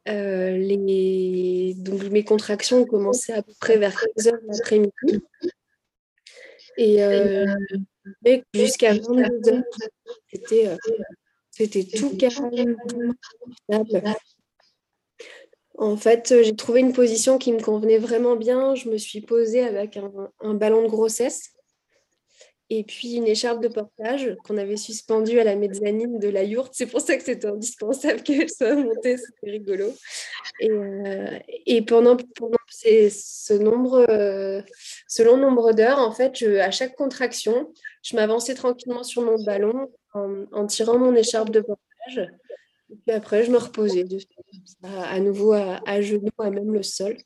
[0.08, 1.74] Euh, les...
[1.76, 5.24] Donc, mes contractions ont commencé à peu près vers 15 heures de l'après-midi.
[6.76, 7.46] Et euh,
[8.54, 9.62] jusqu'à 22 heures,
[10.32, 10.76] c'était,
[11.50, 12.76] c'était tout calme,
[15.76, 18.74] En fait, j'ai trouvé une position qui me convenait vraiment bien.
[18.76, 19.98] Je me suis posée avec
[20.40, 21.54] un ballon de grossesse
[22.72, 26.72] et puis une écharpe de portage qu'on avait suspendue à la mezzanine de la yourte.
[26.72, 29.92] C'est pour ça que c'était indispensable qu'elle soit montée, c'était rigolo.
[30.60, 32.16] Et, euh, pendant,
[32.68, 34.62] ce, nombre, euh,
[35.08, 39.90] ce long nombre d'heures, en fait, à chaque contraction, je m'avançais tranquillement sur mon ballon
[40.14, 42.30] en, tirant mon écharpe de portage.
[42.92, 44.04] Et puis après, je me reposais
[44.84, 47.16] à, nouveau à, à genoux, à même le sol.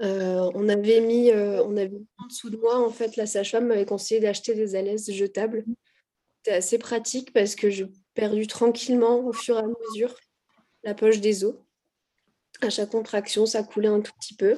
[0.00, 3.66] Euh, on avait mis, euh, on avait en dessous de moi, en fait, la sage-femme
[3.66, 5.64] m'avait conseillé d'acheter des alaises jetables.
[6.38, 10.14] C'était assez pratique parce que j'ai perdu tranquillement au fur et à mesure
[10.84, 11.56] la poche des os.
[12.60, 14.56] À chaque contraction, ça coulait un tout petit peu.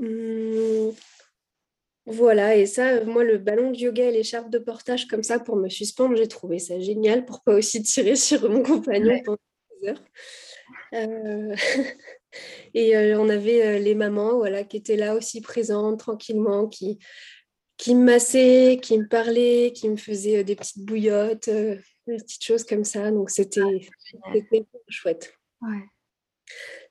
[0.00, 0.92] Hum,
[2.06, 5.54] voilà, et ça, moi, le ballon de yoga et l'écharpe de portage comme ça pour
[5.54, 9.38] me suspendre, j'ai trouvé ça génial pour pas aussi tirer sur mon compagnon pendant
[9.80, 10.02] des heures.
[10.94, 11.54] Euh,
[12.74, 16.98] et euh, on avait euh, les mamans voilà, qui étaient là aussi présentes tranquillement, qui,
[17.76, 22.64] qui me massaient, qui me parlaient, qui me faisaient des petites bouillottes, des petites choses
[22.64, 23.10] comme ça.
[23.10, 23.88] Donc c'était
[24.88, 25.34] chouette.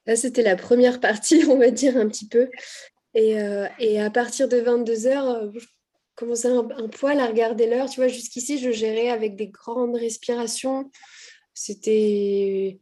[0.08, 2.50] Là, c'était la première partie, on va dire un petit peu.
[3.14, 3.36] Et,
[3.80, 5.68] et à partir de 22h, je
[6.16, 7.90] commençais un, un poil à regarder l'heure.
[7.90, 10.90] Tu vois, jusqu'ici, je gérais avec des grandes respirations.
[11.54, 12.80] C'était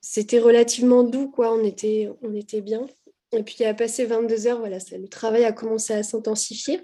[0.00, 1.52] c'était relativement doux, quoi.
[1.52, 2.08] On était,
[2.60, 2.86] bien.
[3.32, 6.80] Et puis, à passer 22 heures, voilà, le travail a commencé à s'intensifier.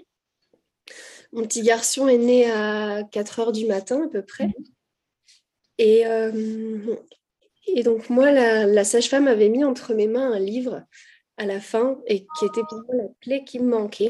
[1.33, 4.49] Mon petit garçon est né à 4 heures du matin, à peu près.
[5.77, 6.95] Et, euh,
[7.83, 10.83] donc, moi, la, sage-femme avait mis entre mes mains un livre
[11.37, 14.09] à la fin et qui était pour moi la clé qui me manquait.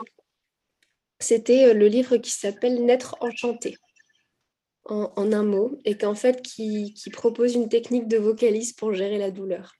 [1.19, 3.77] C'était euh, le livre qui s'appelle Naître enchanté
[4.87, 9.31] en, un mot et qu'en fait qui, propose une technique de vocalise pour gérer la
[9.31, 9.73] douleur.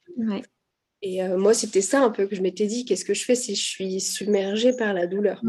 [1.01, 3.55] Et moi, c'était ça un peu que je m'étais dit, qu'est-ce que je fais si
[3.55, 5.41] je suis submergée par la douleur?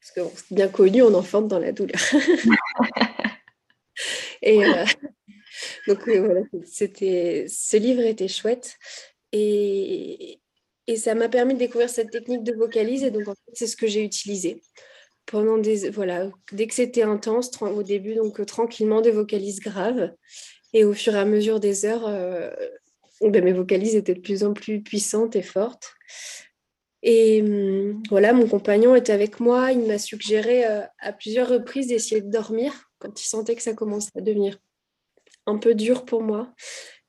[0.00, 2.00] Parce que c'est bien connu, on enfante dans la douleur.
[4.42, 4.60] et
[5.88, 8.76] donc voilà, c'était, ce livre était chouette.
[9.32, 10.40] Et,
[10.86, 13.04] et ça m'a permis de découvrir cette technique de vocalise.
[13.04, 14.62] Et donc, en fait, c'est ce que j'ai utilisé.
[15.30, 20.10] Pendant des, voilà, dès que c'était intense, au début, donc tranquillement, des vocalises graves.
[20.72, 22.50] Et au fur et à mesure des heures, euh,
[23.20, 25.92] ben, mes vocalises étaient de plus en plus puissantes et fortes.
[27.02, 29.70] Et hum, voilà, mon compagnon était avec moi.
[29.72, 33.74] Il m'a suggéré euh, à plusieurs reprises d'essayer de dormir quand il sentait que ça
[33.74, 34.58] commençait à devenir
[35.46, 36.54] un peu dur pour moi.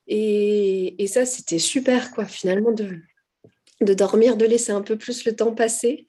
[0.06, 2.98] Et, et ça, c'était super, quoi, finalement, de,
[3.80, 6.06] de dormir, de laisser un peu plus le temps passer.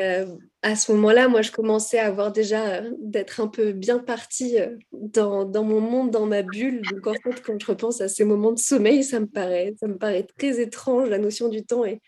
[0.00, 0.26] Euh,
[0.66, 4.58] à ce moment-là, moi, je commençais à avoir déjà euh, d'être un peu bien partie
[4.58, 6.82] euh, dans, dans, mon monde, dans ma bulle.
[6.90, 9.86] Donc, en fait, quand je repense à ces moments de sommeil, ça me paraît, ça
[9.86, 11.08] me paraît très étrange.
[11.08, 12.00] La notion du temps est,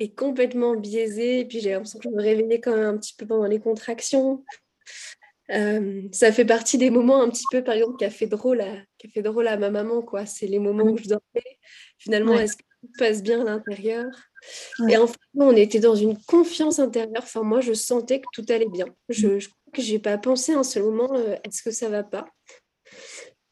[0.00, 1.38] est complètement biaisée.
[1.38, 3.60] Et puis, j'ai l'impression que je me réveillais quand même un petit peu pendant les
[3.60, 4.44] contractions.
[5.48, 8.74] ça fait partie des moments un petit peu, par exemple, qui a fait drôle à,
[9.08, 10.02] fait drôle à ma maman.
[10.02, 10.26] quoi.
[10.26, 11.58] C'est les moments où je dormais.
[11.98, 12.64] Finalement, est-ce que
[12.98, 14.06] passe bien à l'intérieur.
[14.88, 17.22] Et en fait, on était dans une confiance intérieure.
[17.22, 18.86] Enfin, moi, je sentais que tout allait bien.
[19.08, 19.40] Je, mm.
[19.40, 22.26] je crois que j'ai pas pensé un seul moment, euh, est-ce que ça va pas?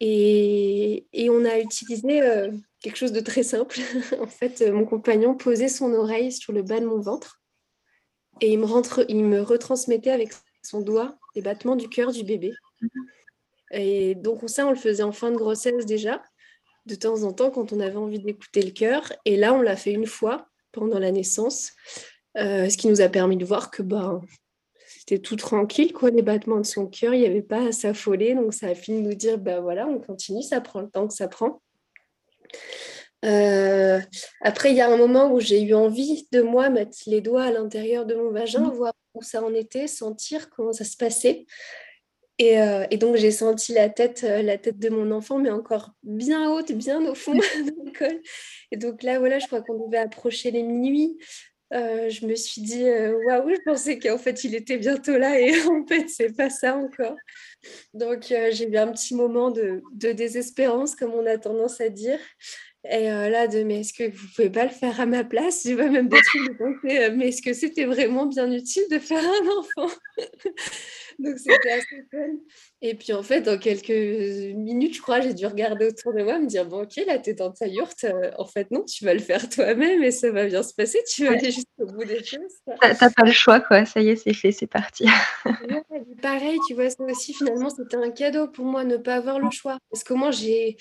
[0.00, 3.78] Et, et, on a utilisé euh, quelque chose de très simple.
[4.20, 7.40] en fait, euh, mon compagnon posait son oreille sur le bas de mon ventre
[8.40, 12.24] et il me, rentre, il me retransmettait avec son doigt les battements du cœur du
[12.24, 12.52] bébé.
[12.80, 13.78] Mm-hmm.
[13.78, 16.22] Et donc ça, on le faisait en fin de grossesse déjà
[16.86, 19.12] de temps en temps quand on avait envie d'écouter le cœur.
[19.24, 21.72] Et là, on l'a fait une fois pendant la naissance,
[22.38, 24.22] euh, ce qui nous a permis de voir que ben,
[24.88, 28.34] c'était tout tranquille, quoi, les battements de son cœur, il n'y avait pas à s'affoler.
[28.34, 31.08] Donc, ça a fini de nous dire, ben voilà, on continue, ça prend le temps
[31.08, 31.60] que ça prend.
[33.24, 34.00] Euh,
[34.40, 37.44] après, il y a un moment où j'ai eu envie de moi mettre les doigts
[37.44, 38.74] à l'intérieur de mon vagin, mmh.
[38.74, 41.46] voir où ça en était, sentir comment ça se passait.
[42.40, 45.92] Euh, et, donc, j'ai senti la tête, euh, la tête de mon enfant, mais encore
[46.02, 48.20] bien haute, bien au fond de l'école.
[48.70, 51.18] Et donc là, voilà, je crois qu'on devait approcher les minuit.
[51.72, 55.54] Euh, je me suis dit, waouh, je pensais qu'en fait, il était bientôt là et
[55.68, 57.16] en fait, c'est pas ça encore.
[57.94, 62.18] Donc, j'ai eu un petit moment de, désespérance, comme on a tendance à dire.
[62.84, 65.64] Et là, de mais est-ce que vous pouvez pas le faire à ma place?
[65.66, 69.58] Vois même trucs de penser, mais est-ce que c'était vraiment bien utile de faire un
[69.58, 69.94] enfant?
[71.18, 72.36] Donc c'était assez fun.
[72.80, 76.38] Et puis en fait, dans quelques minutes, je crois, j'ai dû regarder autour de moi,
[76.38, 78.04] me dire bon, ok, là, t'es dans ta yourte.
[78.04, 80.98] Euh, en fait, non, tu vas le faire toi-même et ça va bien se passer.
[81.12, 82.52] Tu vas aller jusqu'au bout des choses.
[82.80, 83.84] T'as pas le choix, quoi.
[83.84, 85.06] Ça y est, c'est fait, c'est parti.
[86.22, 89.50] pareil, tu vois, ça aussi, finalement, c'était un cadeau pour moi, ne pas avoir le
[89.50, 89.78] choix.
[89.90, 90.76] Parce que moi, j'ai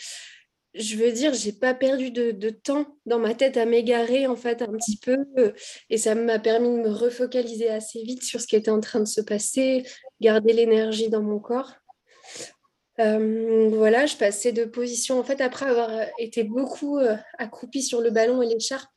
[0.73, 4.61] je veux dire, j'ai pas perdu de, temps dans ma tête à m'égarer en fait
[4.61, 5.17] un petit peu
[5.89, 8.99] et ça m'a permis de me refocaliser assez vite sur ce qui était en train
[8.99, 9.83] de se passer,
[10.21, 11.73] garder l'énergie dans mon corps.
[12.99, 18.01] Euh, voilà, je passais de position en fait après avoir été beaucoup euh, accroupie sur
[18.01, 18.91] le ballon et l'écharpe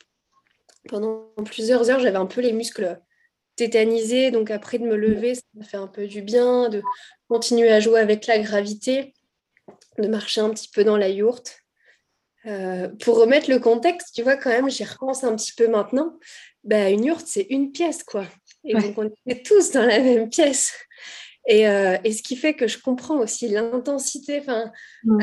[0.89, 3.01] pendant plusieurs heures, j'avais un peu les muscles
[3.57, 6.83] tétanisés, donc après de me lever, ça m'a fait un peu du bien, de
[7.29, 9.15] continuer à jouer avec la gravité,
[9.99, 11.64] de marcher un petit peu dans la yourte.
[12.47, 16.19] Euh, pour remettre le contexte, tu vois, quand même, j'y repense un petit peu maintenant.
[16.63, 18.27] Bah, une yourte, c'est une pièce, quoi.
[18.65, 20.75] Et donc, on est tous dans la même pièce.
[21.47, 25.21] Et, euh, et, ce qui fait que je comprends aussi l'intensité mmh.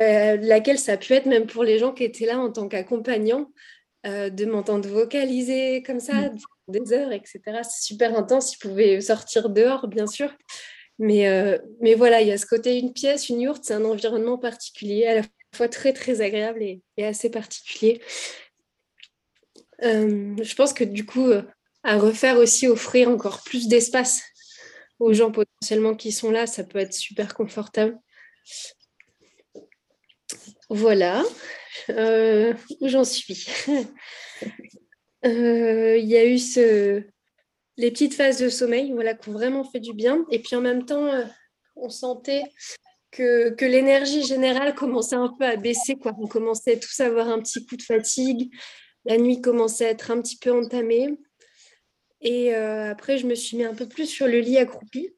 [0.00, 2.68] à, laquelle ça a pu être, même pour les gens qui étaient là en tant
[2.68, 3.50] qu'accompagnants,
[4.06, 6.30] euh, de m'entendre vocaliser comme ça,
[6.68, 7.40] des heures, etc.
[7.62, 8.54] C'est super intense.
[8.54, 10.34] Ils pouvaient sortir dehors, bien sûr.
[10.98, 11.28] Mais,
[11.80, 15.06] mais voilà, il y a ce côté une pièce, une yourte, c'est un environnement particulier
[15.06, 15.22] à la
[15.66, 18.00] très très agréable et, assez particulier.
[19.82, 21.42] Euh, je pense que du coup, euh,
[21.82, 24.22] à refaire aussi, offrir encore plus d'espace
[25.00, 27.98] aux gens potentiellement qui sont là, ça peut être super confortable.
[30.70, 31.24] Voilà
[31.90, 33.48] euh, où j'en suis?
[35.24, 37.02] Il y a eu ce,
[37.76, 40.24] les petites phases de sommeil voilà, qui ont vraiment fait du bien.
[40.30, 41.10] Et puis en même temps,
[41.76, 42.44] on sentait
[43.10, 45.96] que, l'énergie générale commençait un peu à baisser.
[45.96, 46.12] Quoi.
[46.18, 48.52] On commençait tous à avoir un petit coup de fatigue.
[49.04, 51.16] La nuit commençait à être un petit peu entamée.
[52.20, 55.14] Et euh, après, je me suis mis un peu plus sur le lit accroupi.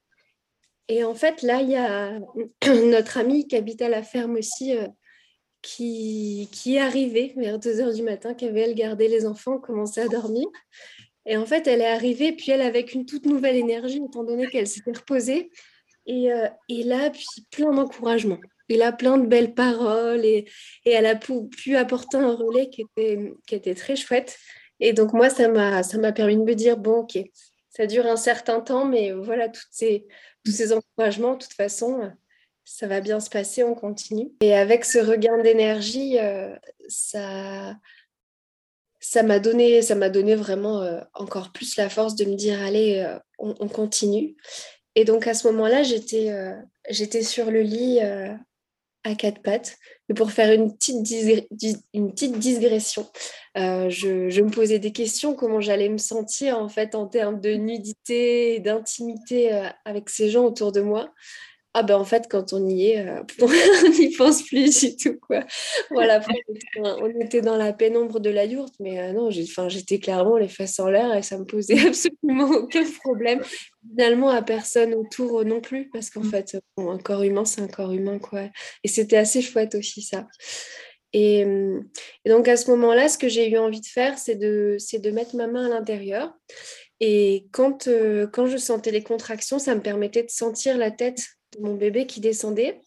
[0.88, 2.18] Et en fait, là, il y a
[2.84, 4.86] notre amie qui habite à la ferme aussi, euh,
[5.62, 9.58] qui, qui est arrivée vers 2 heures du matin, qui avait, elle, gardé les enfants,
[9.58, 10.46] commençait à dormir.
[11.26, 14.46] Et en fait, elle est arrivée, puis elle, avec une toute nouvelle énergie, étant donné
[14.46, 15.50] qu'elle s'était reposée,
[16.10, 18.38] et, euh, et, là, puis plein d'encouragement.
[18.68, 20.48] il a plein de belles paroles et,
[20.84, 22.84] elle a pu, apporter un relais qui
[23.52, 24.36] était, très chouette.
[24.80, 27.18] Et donc, moi, ça m'a, permis de me dire, bon, ok,
[27.68, 32.10] ça dure un certain temps, mais voilà, tous ces encouragements, de toute façon,
[32.64, 34.32] ça va bien se passer, on continue.
[34.40, 36.56] Et avec ce regain d'énergie, euh,
[36.88, 37.76] ça,
[39.22, 43.16] m'a donné, ça m'a donné vraiment euh, encore plus la force de me dire, allez,
[43.38, 44.36] on, continue.
[44.94, 46.32] Et donc, à ce moment-là, j'étais,
[46.88, 48.00] j'étais sur le lit
[49.04, 49.78] à quatre pattes.
[50.08, 53.06] Mais pour faire une petite, digression,
[53.56, 57.54] euh, je, me posais des questions, comment j'allais me sentir en fait en termes de
[57.54, 61.12] nudité et d'intimité euh, avec ces gens autour de moi.
[61.72, 65.18] Ah ben en fait, quand on y est, euh, on n'y pense plus du tout.
[65.20, 65.44] Quoi.
[65.90, 66.20] Voilà,
[66.76, 70.80] on était dans la pénombre de la yourte, mais euh, non, j'étais clairement les fesses
[70.80, 73.40] en l'air et ça me posait absolument aucun problème.
[73.88, 76.30] Finalement, à personne autour non plus, parce qu'en mmh.
[76.30, 78.18] fait, un corps humain, c'est un corps humain.
[78.18, 78.48] quoi.
[78.82, 80.26] Et c'était assez chouette aussi ça.
[81.12, 81.44] Et,
[82.26, 85.36] donc à ce moment-là, ce que j'ai eu envie de faire, c'est de, de mettre
[85.36, 86.32] ma main à l'intérieur.
[87.00, 91.20] Et quand, euh, quand je sentais les contractions, ça me permettait de sentir la tête
[91.58, 92.80] mon bébé qui descendait.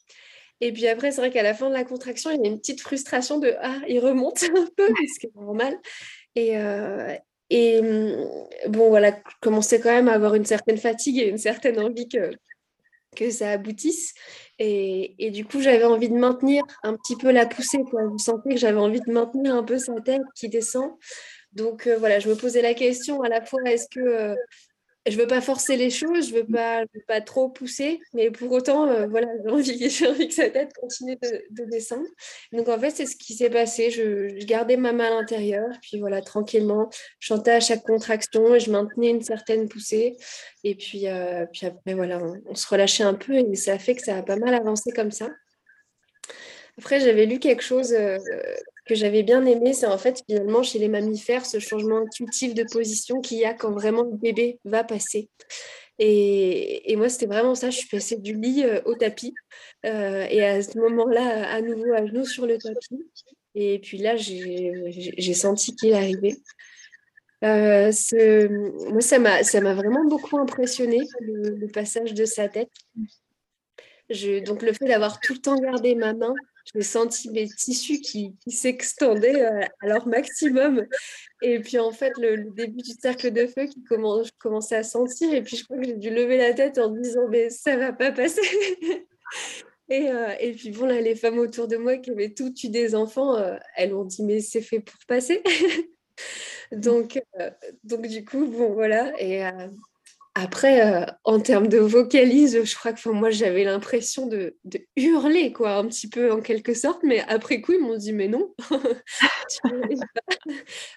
[0.62, 2.60] Et puis après, c'est vrai qu'à la fin de la contraction, il y a une
[2.60, 5.78] petite frustration de Ah, il remonte un peu, ce qui est normal.
[6.36, 7.16] Et, euh,
[7.50, 11.38] et hum, bon, voilà, je commençais quand même à avoir une certaine fatigue et une
[11.38, 12.32] certaine envie que,
[13.16, 14.14] que ça aboutisse.
[14.60, 17.84] Et, et du coup, j'avais envie de maintenir un petit peu la poussée.
[17.90, 18.06] Quoi.
[18.06, 20.92] Vous sentez que j'avais envie de maintenir un peu sa tête qui descend.
[21.54, 24.36] Donc euh, voilà, je me posais la question à la fois, est-ce que euh,
[25.06, 28.52] je veux pas forcer les choses, je veux pas, veux pas trop pousser, mais pour
[28.52, 29.28] autant, euh, voilà,
[29.62, 32.08] j'ai envie, que sa tête continue de, descendre.
[32.54, 33.92] Donc en fait, c'est ce qui s'est passé.
[33.92, 36.90] Je, gardais ma main à l'intérieur, puis voilà, tranquillement,
[37.20, 40.16] je chantais à chaque contraction et je maintenais une certaine poussée.
[40.64, 43.96] Et puis, euh, puis après, voilà, on, se relâchait un peu et ça a fait
[43.96, 45.30] que ça a pas mal avancé comme ça.
[46.78, 48.18] Après, j'avais lu quelque chose euh,
[48.86, 52.64] que j'avais bien aimé, c'est en fait finalement chez les mammifères ce changement intuitif de
[52.64, 55.30] position qu'il y a quand vraiment le bébé va passer.
[56.00, 57.70] Et, moi, c'était vraiment ça.
[57.70, 59.34] Je suis passée du lit euh, au tapis.
[59.86, 63.06] Euh, et à ce moment-là, à nouveau à genoux sur le tapis.
[63.56, 66.36] Et puis là, j'ai senti qu'il arrivait.
[67.44, 68.48] Euh, ce,
[68.90, 72.72] moi, ça m'a vraiment beaucoup impressionné, le, passage de sa tête.
[74.46, 76.34] Donc, le fait d'avoir tout le temps gardé ma main
[76.74, 80.86] j'ai senti mes tissus qui, s'extendaient euh, à leur maximum.
[81.42, 84.84] Et puis en fait, le, début du cercle de feu qui commence, je commençais à
[84.84, 85.34] sentir.
[85.34, 87.76] Et puis je crois que j'ai dû lever la tête en me disant, mais ça
[87.78, 88.42] va pas passer.
[89.90, 92.70] et, euh, et, puis bon, là, les femmes autour de moi qui avaient tout eu
[92.70, 95.44] des enfants, euh, elles ont dit, mais c'est fait pour passer.
[96.72, 97.22] donc,
[97.84, 99.12] donc du coup, bon, voilà.
[99.20, 99.44] Et
[100.36, 104.58] après, euh, en termes de vocalise, je crois que moi, j'avais l'impression de,
[104.96, 107.04] hurler, quoi, un petit peu en quelque sorte.
[107.04, 108.54] Mais après coup, ils m'ont dit, mais non.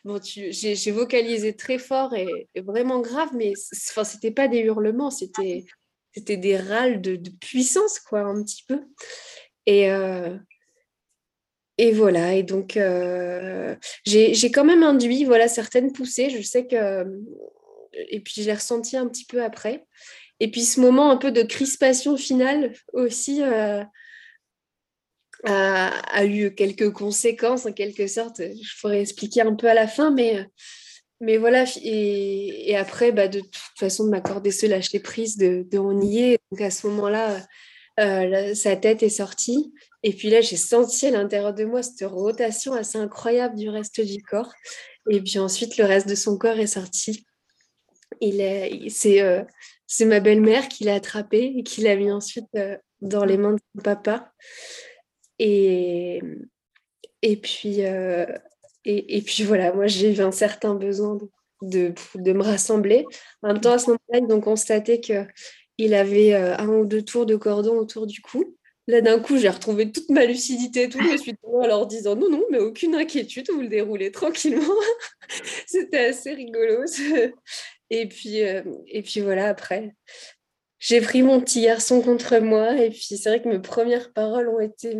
[0.04, 3.52] bon, j'ai vocalisé très fort et, vraiment grave, mais
[3.90, 5.66] enfin, c'était pas des hurlements, c'était
[6.16, 8.80] des râles de, puissance, quoi, un petit peu.
[9.66, 10.34] Et, euh,
[11.92, 13.76] voilà, et donc euh,
[14.06, 16.30] j'ai quand même induit voilà, certaines poussées.
[16.30, 17.04] Je sais que
[18.08, 19.86] et puis je l'ai ressenti un petit peu après.
[20.40, 23.82] Et puis ce moment un peu de crispation finale aussi euh,
[25.44, 28.40] a, eu quelques conséquences en quelque sorte.
[28.40, 30.46] Je pourrais expliquer un peu à la fin, mais,
[31.20, 31.64] mais voilà.
[31.82, 36.38] Et, après, bah, de toute façon, de m'accorder ce lâcher prise de, de.
[36.50, 37.40] Donc à ce moment-là,
[38.00, 39.72] euh, sa tête est sortie.
[40.02, 44.00] Et puis là, j'ai senti à l'intérieur de moi cette rotation assez incroyable du reste
[44.00, 44.52] du corps.
[45.10, 47.25] Et puis ensuite, le reste de son corps est sorti.
[48.88, 49.42] C'est, euh,
[49.86, 53.54] c'est ma belle-mère qui l'a attrapé et qui l'a mis ensuite euh, dans les mains
[53.54, 54.32] de son papa.
[55.38, 56.22] Et,
[57.22, 58.26] et, puis, euh,
[58.84, 61.18] et, et, puis voilà, moi j'ai eu un certain besoin
[61.62, 63.04] de, de, me rassembler.
[63.42, 67.26] En même temps, à ce moment-là, ils ont constaté qu'il avait un ou deux tours
[67.26, 68.56] de cordon autour du cou.
[68.88, 71.00] Là, d'un coup, j'ai retrouvé toute ma lucidité et tout.
[71.00, 74.62] Je suis en leur disant non, non, mais aucune inquiétude, vous le déroulez tranquillement.
[75.66, 76.84] C'était assez rigolo.
[77.90, 79.94] Et puis, euh, et puis voilà, après,
[80.78, 82.76] j'ai pris mon petit garçon contre moi.
[82.76, 84.96] Et puis, c'est vrai que mes premières paroles ont été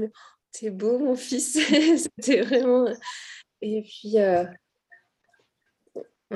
[0.53, 1.59] C'est beau, mon fils.
[2.19, 2.89] C'était vraiment.
[3.63, 4.45] Et puis, euh,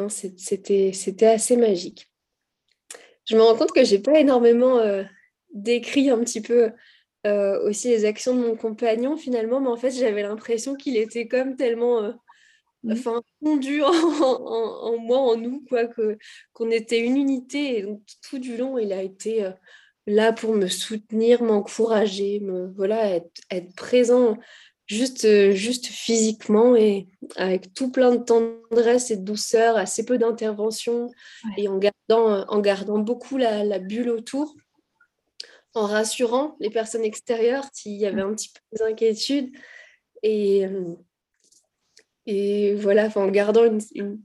[0.09, 2.11] c'était assez magique.
[3.27, 5.05] Je me rends compte que j'ai pas énormément euh,
[5.53, 6.73] décrit un petit peu
[7.65, 11.55] aussi les actions de mon compagnon finalement, mais en fait, j'avais l'impression qu'il était comme
[11.55, 12.15] tellement.
[12.89, 16.19] Enfin fondu en, moi, en nous, quoi, que
[16.53, 17.79] qu'on était une unité.
[17.79, 19.51] Et donc tout du long, il a été
[20.07, 24.37] là pour me soutenir, m'encourager, me, voilà, être, être présent
[24.91, 27.07] juste, euh, juste physiquement et
[27.37, 31.11] avec tout plein de tendresse et de douceur, assez peu d'intervention
[31.57, 34.57] et en gardant, en gardant beaucoup la, la, bulle autour,
[35.75, 39.57] en rassurant les personnes extérieures s'il y avait un petit peu d'inquiétude
[40.25, 40.97] et, euh,
[42.27, 44.23] et voilà, en gardant une, une,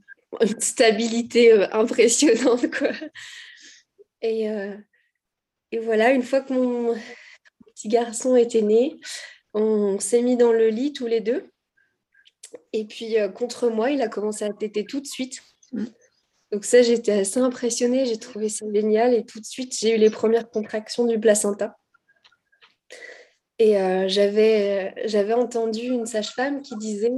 [0.58, 2.70] stabilité euh, impressionnante.
[2.78, 2.90] Quoi.
[4.22, 4.48] Et,
[5.72, 6.94] et voilà, une fois que mon
[7.74, 8.96] petit garçon était né,
[9.58, 11.50] on s'est mis dans le lit tous les deux.
[12.74, 15.42] Et puis, euh, contre moi, il a commencé à téter tout de suite.
[15.72, 15.86] Mm.
[16.52, 18.04] Donc ça, j'étais assez impressionnée.
[18.04, 19.14] J'ai trouvé ça génial.
[19.14, 21.74] Et tout de suite, j'ai eu les premières contractions du placenta.
[23.58, 27.10] Et euh, j'avais, euh, j'avais entendu une sage-femme qui disait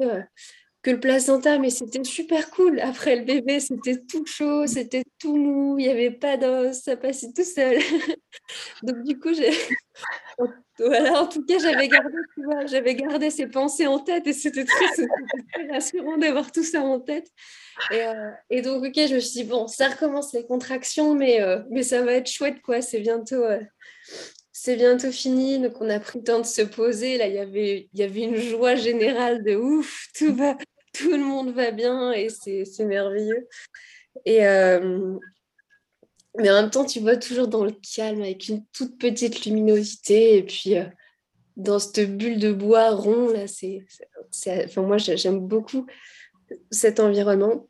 [0.88, 2.80] que le placenta, mais c'était super cool.
[2.80, 6.96] Après le bébé, c'était tout chaud, c'était tout mou, il n'y avait pas d'os, ça
[6.96, 7.76] passait tout seul.
[8.82, 9.50] Donc du coup, j'ai...
[10.78, 14.32] voilà, en tout cas, j'avais gardé, tu vois, j'avais gardé ces pensées en tête et
[14.32, 17.30] c'était très, rassurant d'avoir tout ça en tête.
[17.90, 21.42] Et, euh, et, donc, ok, je me suis dit, bon, ça recommence les contractions, mais,
[21.42, 22.80] euh, mais ça va être chouette, quoi.
[22.80, 23.60] C'est bientôt, euh,
[24.52, 25.58] c'est bientôt fini.
[25.58, 27.18] Donc, on a pris le temps de se poser.
[27.18, 30.56] Là, il y avait, il y avait une joie générale de ouf, tout va,
[30.98, 33.48] tout le monde va bien et c'est, merveilleux.
[34.24, 34.42] Et,
[36.38, 40.36] mais en même temps, tu vois toujours dans le calme, avec une toute petite luminosité.
[40.36, 40.84] Et puis, euh,
[41.56, 43.84] dans cette bulle de bois rond, là, c'est.
[44.46, 45.86] Enfin, moi, j'aime beaucoup
[46.70, 47.68] cet environnement.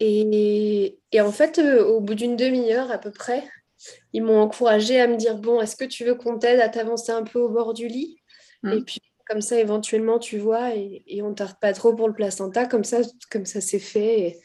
[0.00, 3.44] Et, et en fait, euh, au bout d'une demi-heure à peu près,
[4.12, 7.12] ils m'ont encouragé à me dire Bon, est-ce que tu veux qu'on t'aide à t'avancer
[7.12, 8.18] un peu au bord du lit?
[8.62, 8.72] Mmh.
[8.72, 9.00] Et puis,
[9.30, 12.66] comme ça, éventuellement, tu vois, et, et on ne tarde pas trop pour le placenta.
[12.66, 12.98] Comme ça,
[13.30, 14.20] comme ça c'est fait.
[14.20, 14.40] Et,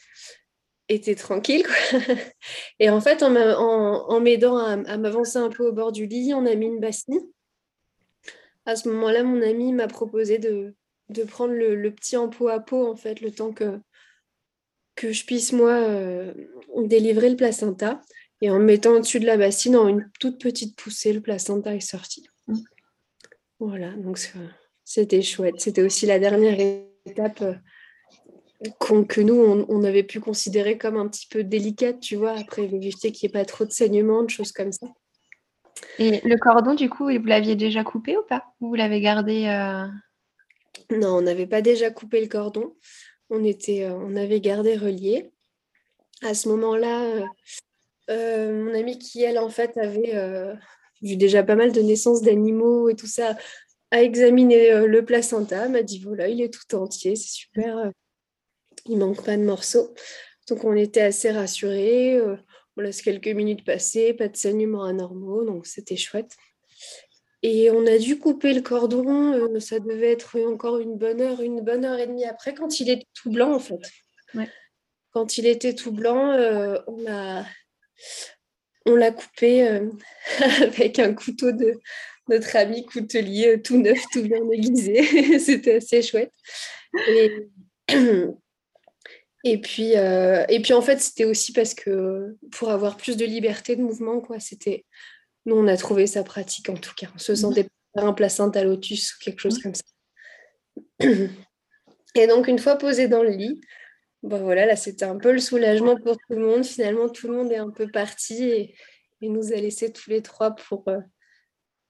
[0.89, 1.63] était tranquille.
[1.63, 1.99] Quoi.
[2.79, 6.45] Et en fait, en, en, m'aidant à, m'avancer un peu au bord du lit, on
[6.45, 7.19] a mis une bassine.
[8.65, 10.75] À ce moment-là, mon ami m'a proposé de,
[11.09, 13.79] de prendre le, petit en pot à peau, en fait, le temps que,
[14.95, 16.33] que je puisse, moi, euh,
[16.83, 18.01] délivrer le placenta.
[18.41, 21.79] Et en mettant au-dessus de la bassine, en une toute petite poussée, le placenta est
[21.79, 22.27] sorti.
[22.47, 22.55] Mmh.
[23.59, 24.17] Voilà, donc
[24.85, 25.55] c'était chouette.
[25.57, 26.57] C'était aussi la dernière
[27.05, 29.35] étape euh, que nous,
[29.67, 33.31] on, avait pu considérer comme un petit peu délicate, tu vois, après vérifier qu'il n'y
[33.31, 34.87] ait pas trop de saignement, de choses comme ça.
[35.99, 38.45] Et le cordon, du coup, vous l'aviez déjà coupé ou pas?
[38.61, 39.87] Ou vous l'avez gardé euh?
[40.91, 42.75] Non, on n'avait pas déjà coupé le cordon.
[43.29, 45.31] On, était, euh, on avait gardé relié.
[46.23, 47.27] À ce moment-là,
[48.09, 50.13] euh, mon amie qui, elle, en fait, avait
[51.01, 53.35] vu déjà pas mal de naissances d'animaux et tout ça,
[53.91, 57.91] a examiné le placenta, m'a dit voilà, il est tout entier, c'est super
[58.85, 59.93] il manque pas de morceaux.
[60.47, 62.15] Donc on était assez rassurés.
[62.15, 62.35] Euh,
[62.77, 66.35] on laisse quelques minutes passer, pas de saignements anormaux, donc c'était chouette.
[67.41, 71.41] Et on a dû couper le cordon, euh, ça devait être encore une bonne heure,
[71.41, 73.79] une bonne heure et demie après, quand il était tout blanc en fait.
[75.11, 77.45] Quand il était tout blanc, euh, on l'a
[78.85, 79.65] on l'a coupé
[80.61, 81.79] avec un couteau de
[82.29, 85.39] notre ami coutelier tout neuf, tout bien aiguisé.
[85.39, 86.33] C'était assez chouette.
[87.09, 87.49] Et
[89.47, 93.25] Et puis, euh, et puis en fait, c'était aussi parce que pour avoir plus de
[93.25, 94.85] liberté de mouvement, quoi, c'était.
[95.45, 97.07] Nous, on a trouvé ça pratique en tout cas.
[97.13, 97.37] On se mhm.
[97.37, 99.83] sentait pas un placenta lotus ou quelque chose comme ça.
[102.15, 103.61] Et donc, une fois posé dans le lit,
[104.23, 106.65] bon voilà, là, c'était un peu le soulagement pour tout le monde.
[106.65, 108.75] Finalement, tout le monde est un peu parti et,
[109.21, 110.99] nous a laissés tous les trois pour, euh,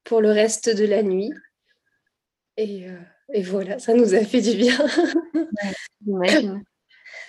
[0.05, 1.31] pour le reste de la nuit.
[2.57, 2.97] Et, euh,
[3.33, 4.77] et voilà, ça nous a fait du bien.
[6.05, 6.43] Ouais,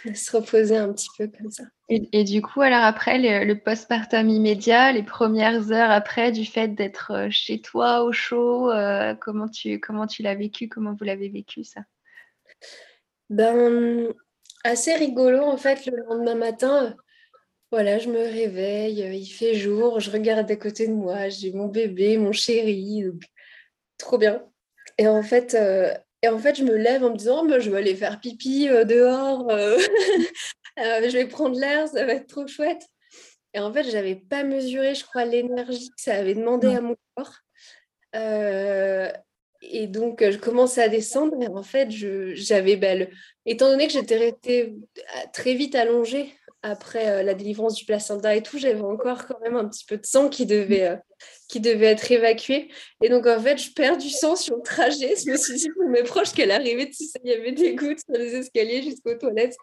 [0.14, 1.64] se reposer un petit peu comme ça.
[1.88, 7.12] Et, du coup, alors après, le, postpartum immédiat, les premières heures après du fait d'être
[7.12, 11.28] euh, chez toi au chaud, euh, comment tu, comment tu l'as vécu Comment vous l'avez
[11.28, 11.82] vécu ça?
[13.30, 14.08] Ben,
[14.64, 15.86] assez rigolo en fait.
[15.86, 16.96] Le lendemain matin,
[17.70, 21.52] voilà, je me réveille, euh, il fait jour, je regarde à côté de moi, j'ai
[21.52, 23.04] mon bébé, mon chéri,
[23.98, 24.44] trop bien.
[24.98, 25.56] Et en fait,
[26.22, 28.68] et en fait, je me lève en me disant, oh, je vais aller faire pipi
[28.68, 29.76] euh, dehors, euh,
[30.78, 32.82] euh, je vais prendre l'air, ça va être trop chouette.
[33.54, 36.80] Et en fait, je n'avais pas mesuré, je crois, l'énergie que ça avait demandé à
[36.80, 37.32] mon corps.
[39.62, 41.40] et donc, je commençais à descendre.
[41.40, 43.06] Et en fait, j'avais, bah,
[43.46, 44.74] étant donné que j'étais restée
[45.32, 46.34] très vite allongée
[46.70, 50.06] après la délivrance du placenta et tout, j'avais encore quand même un petit peu de
[50.06, 50.98] sang qui devait
[51.48, 52.68] qui devait être évacuée.
[53.02, 55.14] Et donc, en fait, je perds du sang sur le trajet.
[55.16, 57.74] Je me suis dit pour mes proches qu'elle arrivait, tu sais, il y avait des
[57.74, 59.56] gouttes sur les escaliers jusqu'aux toilettes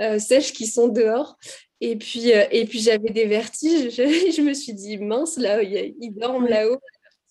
[0.00, 1.36] euh, sèches qui sont dehors.
[1.80, 2.32] Et puis,
[2.68, 3.94] puis j'avais des vertiges.
[3.96, 6.80] Je, me suis dit, mince, là, ils dorment là-haut.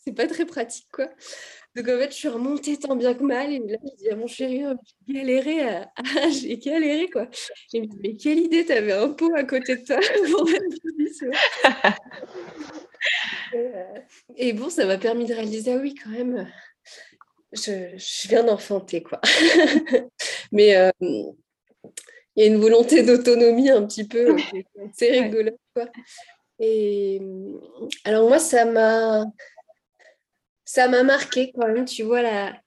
[0.06, 1.10] C'est pas très pratique, quoi.
[1.76, 3.52] Donc en fait, je suis remontée tant bien que mal.
[3.52, 4.76] Et là, je dis à mon chéri, oh,
[5.08, 5.92] j'ai galéré, à...
[6.32, 7.28] j'ai galéré quoi.
[7.74, 10.00] Il me dit, mais quelle idée, t'avais un pot à côté de toi
[10.32, 10.48] pour
[13.56, 14.00] euh,
[14.38, 16.50] et, bon, ça m'a permis de réaliser, ah oui, quand même,
[17.52, 19.20] je, je viens d'enfanter quoi.
[20.52, 21.34] mais euh, il
[22.38, 24.36] y a une volonté d'autonomie un petit peu,
[24.94, 25.86] c'est rigolo quoi.
[26.60, 27.22] Et
[28.06, 29.26] alors moi, ça m'a
[30.66, 32.60] ça m'a marqué quand même, tu vois, la,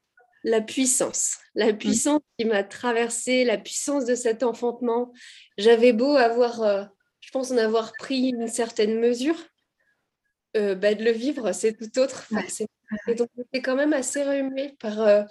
[0.45, 1.37] la puissance.
[1.55, 1.79] La mmh.
[1.79, 5.13] puissance qui m'a traversée, la puissance de cet enfantement.
[5.59, 6.85] J'avais beau avoir, euh,
[7.21, 9.37] je pense en avoir pris une certaine mesure,
[10.57, 12.29] euh, bah, de le vivre, c'est tout autre.
[13.07, 15.23] Et donc, j'étais quand même assez remuée par, euh,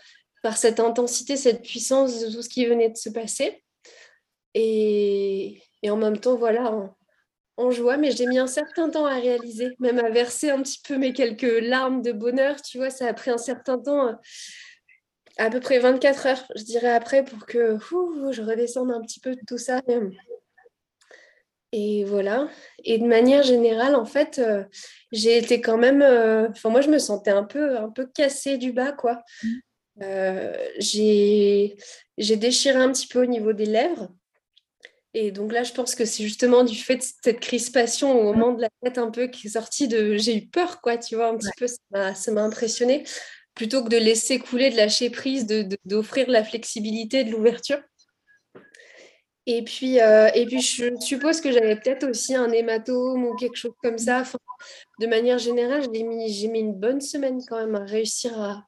[0.43, 3.63] par cette intensité, cette puissance de tout ce qui venait de se passer.
[4.53, 6.96] Et, et en même temps, voilà, en
[7.71, 10.97] joie, mais j'ai mis un certain temps à réaliser, même à verser un petit peu
[10.97, 12.61] mes quelques larmes de bonheur.
[12.61, 14.13] Tu vois, ça a pris un certain temps, euh,
[15.37, 17.77] à peu près 24 heures, je dirais après, pour que
[18.31, 19.81] je redescende un petit peu de tout ça.
[21.71, 22.47] Et voilà.
[22.83, 24.63] Et de manière générale, en fait, euh,
[25.11, 26.01] j'ai été quand même.
[26.01, 29.21] Euh, enfin, moi, je me sentais un peu, un peu cassée du bas, quoi.
[29.43, 29.49] Mmh.
[30.79, 31.75] j'ai
[32.19, 34.09] déchiré un petit peu au niveau des lèvres.
[35.13, 38.53] Et donc là, je pense que c'est justement du fait de cette crispation au moment
[38.53, 41.29] de la tête un peu qui est sortie de j'ai eu peur, quoi, tu vois,
[41.29, 43.03] un petit peu, ça m'a impressionné,
[43.55, 45.47] plutôt que de laisser couler, de lâcher prise,
[45.85, 47.79] d'offrir de, la flexibilité, de l'ouverture.
[49.49, 53.55] Et puis, euh, et puis, je suppose que j'avais peut-être aussi un hématome ou quelque
[53.55, 54.23] chose comme ça.
[54.99, 58.67] de manière générale, j'ai mis, mis une bonne semaine quand même à réussir à,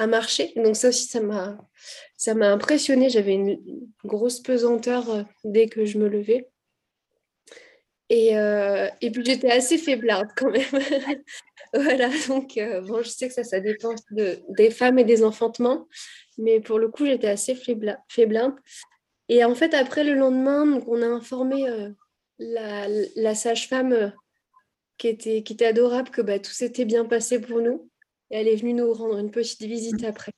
[0.00, 0.52] à marcher.
[0.56, 1.58] Donc ça aussi, ça m'a,
[2.16, 3.10] ça m'a impressionné.
[3.10, 3.60] J'avais une
[4.02, 6.48] grosse pesanteur euh, dès que je me levais.
[8.08, 10.62] Et, euh, et puis j'étais assez faiblarde quand même.
[11.74, 15.22] voilà, donc euh, bon, je sais que ça, ça dépend de, des femmes et des
[15.22, 15.86] enfantements,
[16.38, 18.54] mais pour le coup, j'étais assez faiblarde.
[19.28, 21.66] Et en fait, après le lendemain, donc, on a informé
[22.38, 24.12] la, la sage-femme
[24.98, 27.89] qui, était, qui était adorable que bah, tout s'était bien passé pour nous.
[28.30, 30.32] Et elle est venue nous rendre une petite visite après.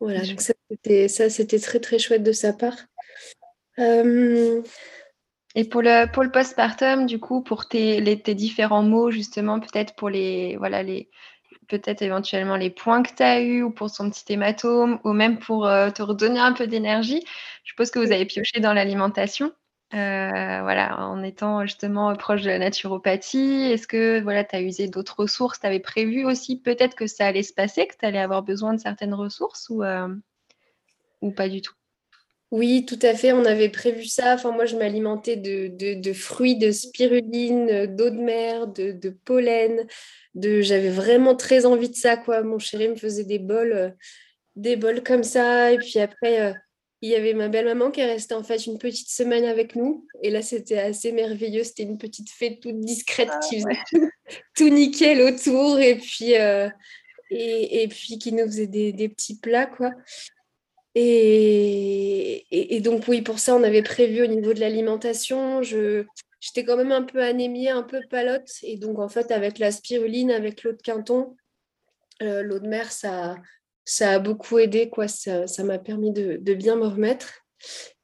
[0.00, 2.76] Voilà, donc ça c'était, ça, c'était très très chouette de sa part.
[3.78, 4.62] Euh,
[5.54, 9.60] et pour le, pour le postpartum, du coup, pour tes, les, tes différents mots, justement,
[9.60, 11.10] peut-être pour les, voilà, les,
[11.68, 15.38] peut-être éventuellement les points que tu as eus ou pour son petit hématome ou même
[15.38, 17.22] pour euh, te redonner un peu d'énergie,
[17.64, 19.52] je suppose que vous avez pioché dans l'alimentation.
[19.94, 24.88] Euh, voilà, en étant justement proche de la naturopathie, est-ce que voilà, tu as usé
[24.88, 25.60] d'autres ressources?
[25.60, 28.72] Tu avais prévu aussi peut-être que ça allait se passer, que tu allais avoir besoin
[28.72, 30.08] de certaines ressources ou, euh,
[31.20, 31.74] ou pas du tout?
[32.50, 33.32] Oui, tout à fait.
[33.32, 34.34] On avait prévu ça.
[34.34, 39.86] Enfin, moi, je m'alimentais de, fruits, de spiruline, d'eau de mer, de, pollen.
[40.34, 40.60] De...
[40.60, 42.16] J'avais vraiment très envie de ça.
[42.16, 42.42] Quoi.
[42.42, 43.90] Mon chéri me faisait des bols, euh,
[44.56, 45.72] des bols comme ça.
[45.72, 46.54] Et puis après,
[47.02, 50.06] il y avait ma belle-maman qui est restée en fait une petite semaine avec nous.
[50.22, 51.64] Et là, c'était assez merveilleux.
[51.64, 53.80] C'était une petite fête toute discrète ah, qui faisait
[54.56, 55.80] tout, nickel autour.
[55.80, 56.68] Et puis, euh,
[57.30, 59.90] et, puis qui nous faisait des, petits plats, quoi.
[60.94, 62.46] Et,
[62.76, 65.60] et, donc, oui, pour ça, on avait prévu au niveau de l'alimentation.
[65.60, 66.04] Je,
[66.38, 68.48] j'étais quand même un peu anémiée, un peu palote.
[68.62, 71.36] Et donc, en fait, avec la spiruline, avec l'eau de quinton,
[72.22, 73.34] euh, l'eau de mer, ça,
[73.84, 75.08] ça a beaucoup aidé, quoi.
[75.08, 77.44] Ça, m'a permis de, bien me remettre.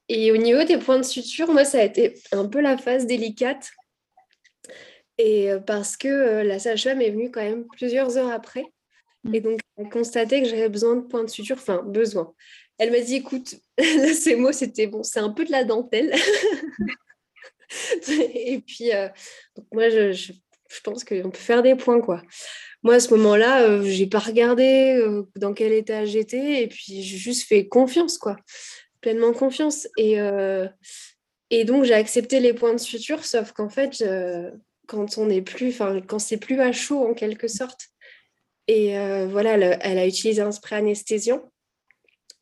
[0.08, 3.06] Et au niveau des points de suture, moi, ça a été un peu la phase
[3.06, 3.70] délicate.
[5.18, 8.64] Et euh, parce que euh, la sage-femme est venue quand même plusieurs heures après.
[9.24, 9.34] Mm.
[9.34, 12.32] Et donc, elle a constaté que j'avais besoin de points de suture, enfin, besoin.
[12.78, 16.14] Elle m'a dit, écoute, là, ces mots, c'était bon, c'est un peu de la dentelle.
[18.08, 19.08] et puis, euh,
[19.72, 20.32] moi, je, je,
[20.70, 22.22] je pense qu'on peut faire des points, quoi
[22.82, 27.02] moi, à ce moment-là, euh, j'ai pas regardé euh, dans quel état j'étais et puis
[27.02, 28.36] j'ai juste fait confiance, quoi.
[29.00, 29.88] Pleinement confiance.
[29.96, 30.68] Et, euh,
[31.50, 34.04] et donc, j'ai accepté les points de suture, sauf qu'en fait,
[34.86, 37.88] quand on n'est plus, enfin, quand c'est plus à chaud, en quelque sorte,
[38.66, 38.92] et
[39.26, 41.50] voilà, elle, a utilisé un spray anesthésiant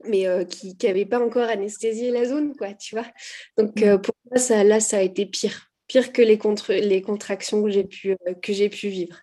[0.08, 3.06] mais qui n'avait pas encore anesthésié la zone, quoi, tu vois.
[3.56, 3.98] Donc, mmh.
[3.98, 7.70] pour moi, ça, là, ça a été pire, pire que les, contre les contractions que
[7.70, 9.16] j'ai pu, que j'ai pu vivre.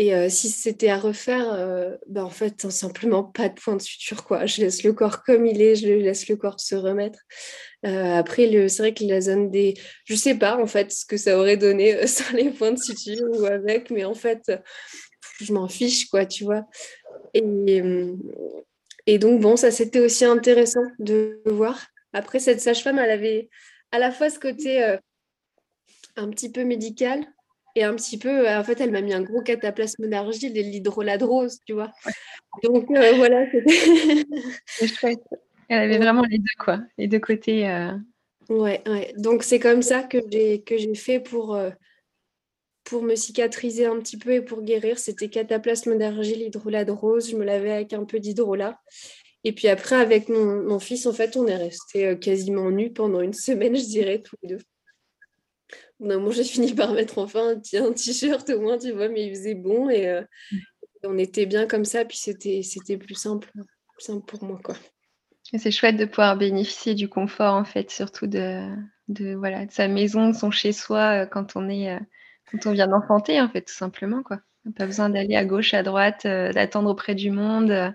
[0.00, 3.82] Et euh, si c'était à refaire, euh, bah, en fait, simplement pas de point de
[3.82, 4.22] suture.
[4.22, 4.46] Quoi.
[4.46, 7.18] Je laisse le corps comme il est, je laisse le corps se remettre.
[7.84, 9.74] Euh, après, c'est vrai que la zone des...
[10.04, 13.26] Je sais pas, en fait, ce que ça aurait donné sans les points de suture
[13.28, 14.52] ou avec, mais en fait,
[15.40, 16.64] je m'en fiche, quoi, tu vois.
[17.34, 21.88] Et donc, bon, ça, c'était aussi intéressant de voir.
[22.12, 23.50] Après, cette sage-femme, elle avait
[23.90, 24.80] à la fois ce côté
[26.14, 27.26] un petit peu médical
[27.78, 31.60] et un petit peu, en fait, elle m'a mis un gros cataplasme d'argile et l'hydroladrose,
[31.64, 31.92] tu vois.
[32.64, 33.46] Donc voilà,
[34.66, 35.22] c'est chouette.
[35.68, 37.64] Elle avait vraiment les deux, quoi, les deux côtés.
[38.48, 39.12] Ouais, ouais.
[39.16, 41.56] Donc c'est comme ça que j'ai que j'ai fait pour
[42.84, 44.98] pour me cicatriser un petit peu et pour guérir.
[44.98, 47.30] C'était cataplasme d'argile, hydrolat de rose.
[47.30, 48.80] Je me lavais avec un peu d'hydrolat.
[49.44, 53.34] Et puis après, avec mon, fils, en fait, on est resté quasiment nus pendant une
[53.34, 54.62] semaine, je dirais, tous les deux.
[56.00, 59.54] Bon, j'ai fini par mettre enfin un, t-shirt au moins, tu vois, mais il faisait
[59.54, 60.22] bon et
[61.04, 62.04] on était bien comme ça.
[62.04, 64.76] Puis c'était, c'était plus simple, plus simple pour moi, quoi.
[65.56, 68.68] C'est chouette de pouvoir bénéficier du confort, en fait, surtout de,
[69.08, 71.98] de, voilà, de sa maison, de son chez-soi, euh, quand on est, euh,
[72.50, 74.40] quand on vient d'enfanter, en fait, tout simplement, quoi.
[74.76, 77.94] Pas besoin d'aller à gauche, à droite, euh, d'attendre auprès du monde.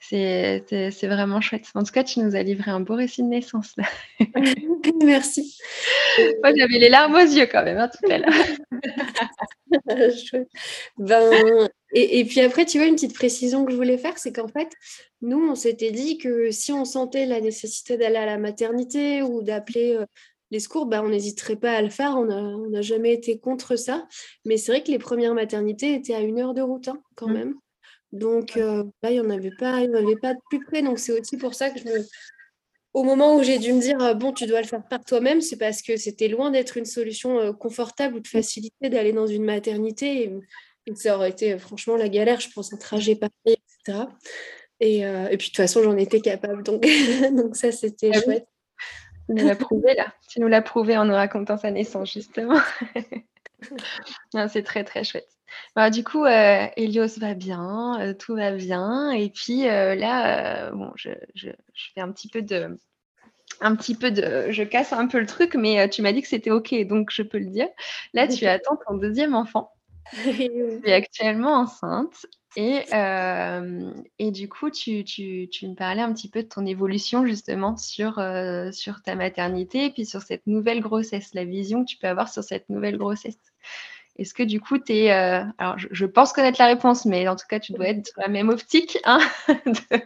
[0.00, 1.66] C'est vraiment chouette.
[1.74, 3.74] En tout cas, tu nous as livré un beau récit de naissance.
[3.76, 3.84] Là.
[5.04, 5.58] Merci.
[6.42, 8.32] Moi, j'avais les larmes aux yeux quand même, hein, tout à l'heure.
[10.98, 14.48] ben, et, puis après, tu vois, une petite précision que je voulais faire, c'est qu'en
[14.48, 14.70] fait,
[15.20, 19.42] nous, on s'était dit que si on sentait la nécessité d'aller à la maternité ou
[19.42, 20.06] d'appeler euh,
[20.50, 22.16] les secours, ben, on n'hésiterait pas à le faire.
[22.16, 24.08] On n'a jamais été contre ça.
[24.46, 27.28] Mais c'est vrai que les premières maternités étaient à une heure de route, hein, quand
[27.28, 27.34] mmh.
[27.34, 27.54] même.
[28.12, 30.82] Donc euh, là, il n'y en avait pas, il avait pas de plus près.
[30.82, 32.04] Donc c'est aussi pour ça que je me...
[32.92, 35.56] au moment où j'ai dû me dire bon, tu dois le faire par toi-même, c'est
[35.56, 39.44] parce que c'était loin d'être une solution euh, confortable ou de facilité d'aller dans une
[39.44, 40.24] maternité.
[40.24, 40.32] Et,
[40.94, 44.06] ça aurait été franchement la galère, je pense, un trajet pareil, etc.
[44.80, 46.64] Et, euh, et puis de toute façon, j'en étais capable.
[46.64, 46.82] Donc,
[47.32, 48.46] donc ça, c'était ah chouette.
[49.28, 50.12] Tu nous l'as prouvé là.
[50.28, 52.58] Tu nous l'as prouvé en nous racontant sa naissance, justement.
[54.48, 55.28] c'est très, très chouette.
[55.76, 59.10] Bah, du coup, euh, Elios va bien, euh, tout va bien.
[59.10, 61.10] Et puis euh, là, bon, je,
[61.94, 62.78] fais un petit peu de.
[63.60, 64.50] Un petit peu de.
[64.50, 67.22] Je casse un peu le truc, mais tu m'as dit que c'était OK, donc je
[67.22, 67.68] peux le dire.
[68.14, 69.72] Là, tu attends ton deuxième enfant.
[70.24, 72.26] tu es actuellement enceinte.
[72.56, 72.82] Et,
[74.18, 77.76] et du coup, tu, tu, tu, me parlais un petit peu de ton évolution justement
[77.76, 78.20] sur,
[78.72, 82.28] sur ta maternité et puis sur cette nouvelle grossesse, la vision que tu peux avoir
[82.28, 83.38] sur cette nouvelle grossesse.
[84.16, 85.12] Est-ce que du coup, tu es.
[85.12, 88.20] Euh, alors, je, pense connaître la réponse, mais en tout cas, tu dois être sur
[88.20, 89.98] la même optique hein, de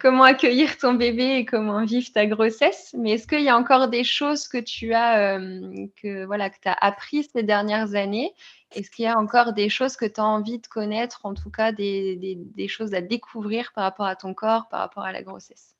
[0.00, 2.94] comment accueillir ton bébé et comment vivre ta grossesse.
[2.96, 6.56] Mais est-ce qu'il y a encore des choses que tu as, euh, que, voilà, que
[6.64, 8.32] appris ces dernières années?
[8.74, 11.50] Est-ce qu'il y a encore des choses que tu as envie de connaître, en tout
[11.50, 12.38] cas des,
[12.68, 15.74] choses à découvrir par rapport à ton corps, par rapport à la grossesse?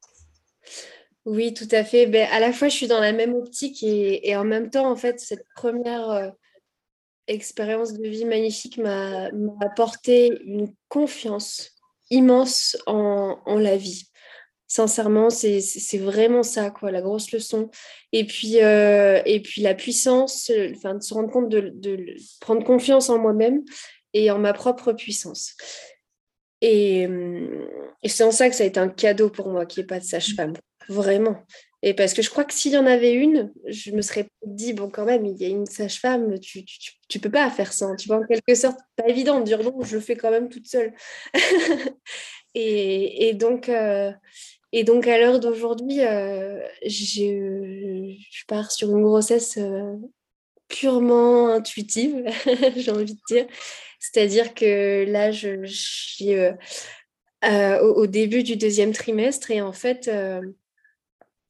[1.25, 2.07] Oui, tout à fait.
[2.07, 4.91] Ben, à la fois, je suis dans la même optique et, et en même temps,
[4.91, 6.29] en fait, cette première, euh,
[7.29, 11.77] expérience de vie magnifique m'a apporté une confiance
[12.11, 14.09] immense en, la vie.
[14.67, 17.71] Sincèrement, c'est vraiment ça, quoi, la grosse leçon.
[18.13, 23.09] Et puis, euh, et puis la puissance, enfin, de se rendre compte de, prendre confiance
[23.09, 23.63] en moi-même
[24.15, 25.55] et en ma propre puissance.
[26.61, 27.07] Et,
[28.03, 30.01] et c'est en ça que ça a été un cadeau pour moi, qui ait pas
[30.01, 30.55] de sage-femme.
[30.89, 31.45] Vraiment.
[31.83, 34.73] Et parce que je crois que s'il y en avait une, je me serais dit,
[34.73, 37.95] bon, quand même, il y a une sage-femme, tu, tu, peux pas faire ça.
[37.97, 40.49] Tu vois, en quelque sorte, pas évident de dire non, je le fais quand même
[40.49, 40.93] toute seule.
[42.55, 44.11] et, donc, euh,
[44.73, 49.95] et donc, à l'heure d'aujourd'hui, euh, je pars sur une grossesse euh,
[50.67, 52.25] purement intuitive,
[52.77, 53.47] j'ai envie de dire.
[54.01, 56.35] C'est-à-dire que là, je, suis
[57.45, 60.11] au, au, début du deuxième trimestre et en fait,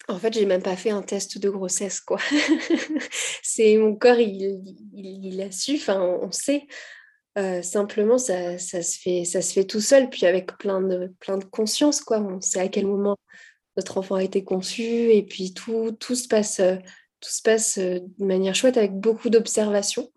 [0.09, 2.19] en fait, j'ai même pas fait un test de grossesse, quoi.
[3.43, 6.67] c'est mon corps, il, a su, enfin, on sait.
[7.37, 11.37] Euh, simplement, ça, se fait, ça se fait tout seul, puis avec plein de, plein
[11.37, 12.21] de conscience, quoi.
[12.21, 13.17] On sait à quel moment
[13.77, 16.77] notre enfant a été conçu, et puis tout, tout se passe, euh,
[17.21, 20.11] tout se passe euh, de manière chouette avec beaucoup d'observation.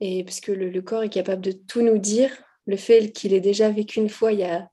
[0.00, 2.30] Et parce que le, corps est capable de tout nous dire,
[2.66, 4.68] le fait qu'il ait déjà vécu une fois, il y a,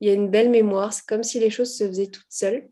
[0.00, 0.92] il y a une belle mémoire.
[0.92, 2.68] C'est comme si les choses se faisaient toutes seules.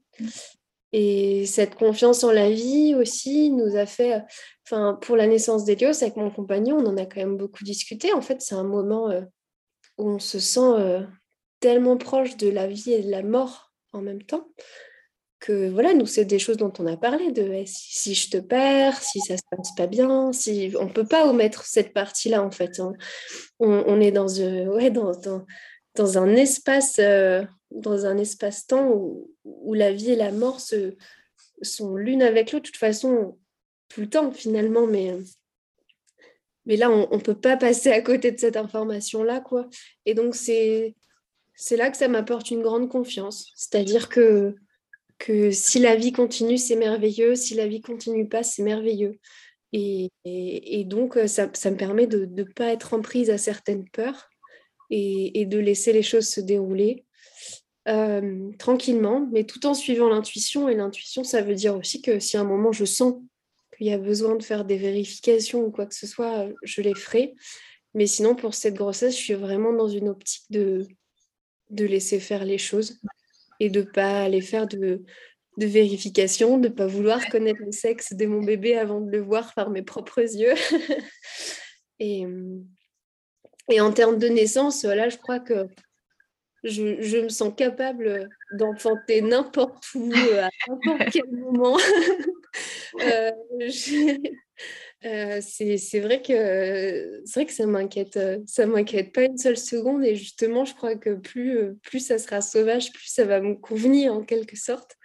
[0.92, 4.22] Et cette confiance en la vie aussi nous a fait,
[4.66, 8.12] enfin, pour la naissance d'Elios, avec mon compagnon, on en a quand même beaucoup discuté.
[8.12, 9.22] En fait, c'est un moment euh,
[9.96, 11.02] où on se sent euh,
[11.60, 14.48] tellement proche de la vie et de la mort en même temps
[15.42, 18.36] que voilà, nous, c'est des choses dont on a parlé, de eh, si, je te
[18.36, 22.50] perds, si ça se passe pas bien, si on peut pas omettre cette partie-là, en
[22.52, 22.78] fait.
[22.78, 22.92] Hein.
[23.58, 25.44] On, est dans, euh, ouais, dans, dans,
[25.94, 26.98] dans un espace
[27.74, 28.88] dans un espace-temps
[29.44, 30.94] où, la vie et la mort se,
[31.62, 33.38] sont l'une avec l'autre, de toute façon,
[33.88, 35.16] tout le temps finalement, mais,
[36.66, 39.68] mais là, on ne peut pas passer à côté de cette information-là, quoi.
[40.04, 40.94] Et donc, c'est,
[41.54, 43.52] c'est là que ça m'apporte une grande confiance.
[43.56, 44.54] C'est-à-dire que,
[45.18, 49.18] que si la vie continue, c'est merveilleux, si la vie continue pas, c'est merveilleux.
[49.72, 50.10] Et,
[50.84, 54.28] donc, ça, me permet de ne pas être en prise à certaines peurs
[54.94, 57.04] et, de laisser les choses se dérouler
[58.58, 60.68] tranquillement, mais tout en suivant l'intuition.
[60.68, 63.14] Et l'intuition, ça veut dire aussi que si à un moment je sens
[63.76, 66.94] qu'il y a besoin de faire des vérifications ou quoi que ce soit, je les
[66.94, 67.34] ferai.
[67.94, 70.86] Mais sinon, pour cette grossesse, je suis vraiment dans une optique de,
[71.70, 73.00] de laisser faire les choses
[73.60, 75.02] et de ne pas aller faire de,
[75.56, 79.20] de vérification, de ne pas vouloir connaître le sexe de mon bébé avant de le
[79.20, 80.54] voir par mes propres yeux.
[81.98, 82.26] et,
[83.70, 85.66] et en termes de naissance, je crois que
[86.64, 91.78] je, me sens capable d'enfanter n'importe où, à n'importe quel moment.
[93.00, 93.30] Euh,
[95.04, 100.04] euh, c'est vrai que c'est vrai que ça m'inquiète, ça m'inquiète pas une seule seconde
[100.04, 104.12] et justement, je crois que plus plus ça sera sauvage, plus ça va me convenir
[104.12, 104.96] en quelque sorte.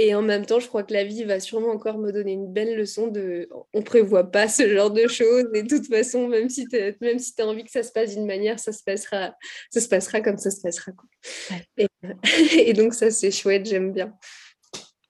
[0.00, 2.52] Et en même temps, je crois que la vie va sûrement encore me donner une
[2.52, 5.46] belle leçon de on prévoit pas ce genre de choses.
[5.54, 8.14] Et de toute façon, même si tu même si as envie que ça se passe
[8.14, 9.34] d'une manière, ça se passera,
[9.70, 10.92] ça se passera comme ça se passera.
[12.52, 14.16] Et, donc, ça, c'est chouette, j'aime bien.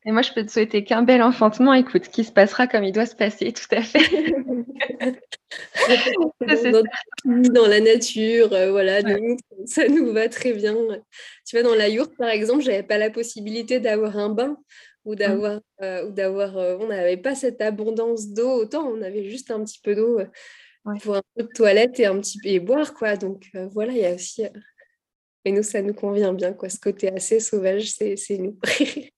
[0.08, 2.92] Et moi, je peux te souhaiter qu'un bel enfantement, écoute, qui se passera comme il
[2.92, 3.98] doit se passer, tout à fait.
[7.52, 9.02] dans, la nature, euh, voilà,
[9.66, 10.74] ça nous va très bien.
[11.46, 14.56] Tu vois, dans la yourte, par exemple, j'avais pas la possibilité d'avoir un bain
[15.04, 15.16] ou mmh.
[15.16, 19.50] d'avoir, euh, ou d'avoir, euh, on n'avait pas cette abondance d'eau autant, on avait juste
[19.50, 20.20] un petit peu d'eau
[21.02, 23.16] pour un peu de toilette et un petit peu et boire, quoi.
[23.16, 24.42] Donc voilà, il y a aussi,
[25.44, 26.70] et nous, ça nous convient bien, quoi.
[26.70, 28.58] Ce côté assez sauvage, c'est, c'est nous.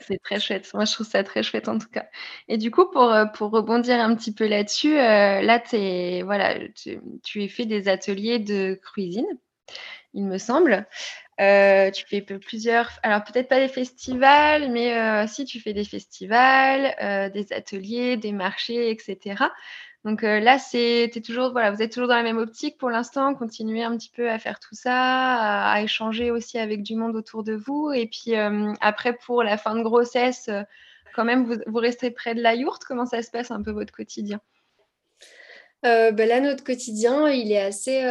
[0.00, 0.72] C'est très chouette.
[0.74, 2.06] Moi, je trouve ça très chouette en tout cas.
[2.48, 5.62] Et du coup, pour, euh, rebondir un petit peu là-dessus, euh, là,
[6.24, 9.26] voilà, tu, tu as fait des ateliers de cuisine,
[10.14, 10.86] il me semble.
[11.40, 16.94] Euh, tu fais plusieurs, alors peut-être pas des festivals, mais si tu fais des festivals,
[17.32, 19.50] des ateliers, des marchés, etc.
[20.04, 23.34] Donc euh, là, c'est toujours, voilà, vous êtes toujours dans la même optique pour l'instant,
[23.34, 27.42] continuer un petit peu à faire tout ça, à, échanger aussi avec du monde autour
[27.42, 27.90] de vous.
[27.90, 30.62] Et puis euh, après, pour la fin de grossesse, euh,
[31.14, 32.84] quand même, vous, vous, restez près de la yourte.
[32.84, 34.40] Comment ça se passe un peu votre quotidien?
[35.82, 38.02] Ben Là, notre quotidien, il est assez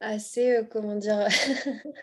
[0.00, 1.26] assez, euh, comment dire,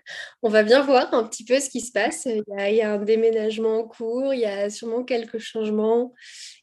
[0.43, 2.25] on va bien voir un petit peu ce qui se passe.
[2.25, 2.43] Il
[2.75, 6.13] y, a, un déménagement en cours, il y a sûrement quelques changements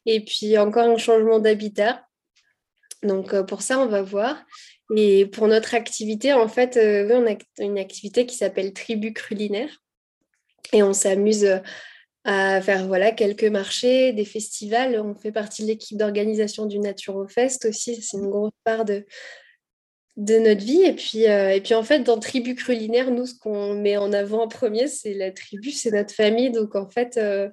[0.05, 2.05] et puis encore un changement d'habitat.
[3.01, 4.43] Donc euh, pour ça, on va voir.
[4.95, 9.81] Et pour notre activité, en fait, euh, on a une activité qui s'appelle Tribu Culinaire
[10.71, 11.61] et on s'amuse
[12.25, 14.99] à faire voilà quelques marchés, des festivals.
[14.99, 18.01] On fait partie de l'équipe d'organisation du Naturofest aussi.
[18.01, 19.05] C'est une grosse part de,
[20.17, 20.83] de notre vie.
[20.83, 24.13] Et puis, euh, et puis en fait, dans Tribu Culinaire, nous, ce qu'on met en
[24.13, 26.51] avant en premier, c'est la tribu, c'est notre famille.
[26.51, 27.49] Donc en fait, euh,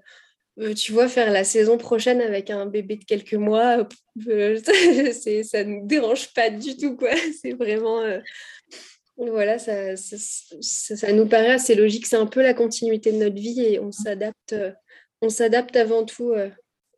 [0.58, 5.64] euh, tu vois, faire la saison prochaine avec un bébé de quelques mois, ça ne
[5.64, 6.96] nous dérange pas du tout.
[6.96, 7.11] quoi.
[7.42, 8.02] C'est vraiment...
[9.16, 12.06] voilà, ça, ça, nous paraît assez logique.
[12.06, 14.54] C'est un peu la continuité de notre vie et on s'adapte,
[15.22, 16.34] on s'adapte avant tout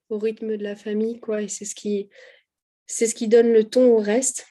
[0.09, 1.43] au rythme de la famille, quoi.
[1.43, 2.09] Et c'est ce qui,
[2.87, 4.47] c'est ce qui donne le ton au reste.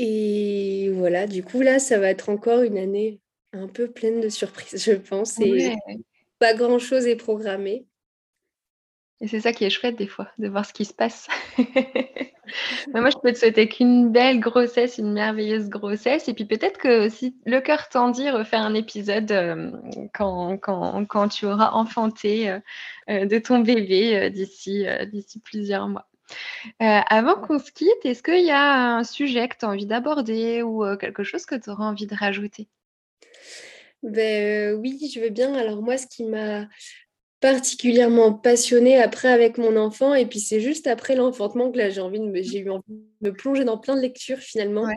[0.00, 3.18] Et voilà, du coup, là, ça va être encore une année
[3.52, 5.40] un peu pleine de surprises, je pense.
[5.40, 5.74] Et
[6.38, 7.84] pas grand-chose est programmé.
[9.20, 11.26] Et c'est ça qui est chouette des fois, de voir ce qui se passe.
[11.58, 16.28] moi, je peux te souhaiter qu'une belle grossesse, une merveilleuse grossesse.
[16.28, 19.72] Et puis peut-être que si le cœur t'en dit, refaire un épisode euh,
[20.14, 22.60] quand, quand, quand, tu auras enfanté euh,
[23.10, 26.06] euh, de ton bébé d'ici d'ici plusieurs mois.
[26.82, 29.86] Euh, avant qu'on se quitte, est-ce qu'il y a un sujet que tu as envie
[29.86, 32.68] d'aborder ou euh, quelque chose que tu auras envie de rajouter?
[34.02, 35.54] Ben, euh, oui, je veux bien.
[35.54, 36.68] Alors moi, ce qui m'a
[37.40, 42.00] particulièrement passionnée après avec mon enfant, et puis c'est juste après l'enfantement que là j'ai
[42.00, 44.88] envie de me, j'ai eu envie de me plonger dans plein de lectures finalement.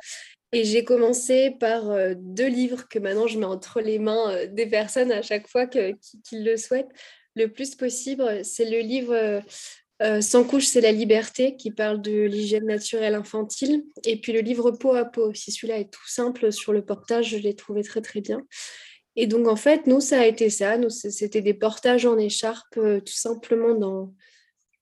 [0.52, 1.84] Et j'ai commencé par
[2.16, 5.94] deux livres que maintenant je mets entre les mains des personnes à chaque fois que,
[6.24, 6.90] qui, le souhaitent
[7.36, 8.44] le plus possible.
[8.44, 9.42] C'est le livre
[10.02, 13.84] euh, Sans couche, c'est la liberté qui parle de l'hygiène naturelle infantile.
[14.06, 17.30] Et puis le livre Peau à peau, si celui-là est tout simple sur le portage,
[17.30, 18.46] je l'ai trouvé très très bien.
[19.16, 20.78] Et donc en fait, nous, ça a été ça.
[20.90, 24.14] C'était des portages en écharpe, euh, tout simplement dans,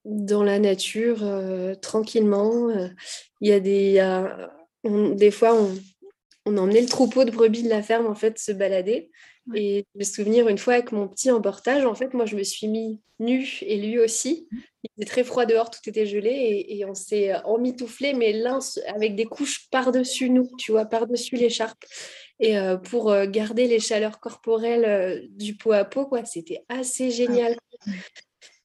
[0.06, 2.70] dans la nature, euh, tranquillement.
[3.42, 4.30] Il y a des,
[4.84, 5.76] des fois, on,
[6.46, 9.12] on emmenait le troupeau de brebis de la ferme en fait se balader.
[9.56, 12.36] Et je me souvenir une fois avec mon petit en portage, en fait, moi, je
[12.36, 14.48] me suis mis nue et lui aussi.
[14.52, 14.58] Mmh.
[14.84, 18.60] Il était très froid dehors, tout était gelé et, on s'est euh, emmitouflé, mais l'un
[18.88, 21.84] avec des couches par-dessus nous, tu vois, par-dessus l'écharpe.
[22.40, 27.12] Et euh, pour euh, garder les chaleurs corporelles du peau à peau, quoi, c'était assez
[27.12, 27.58] génial.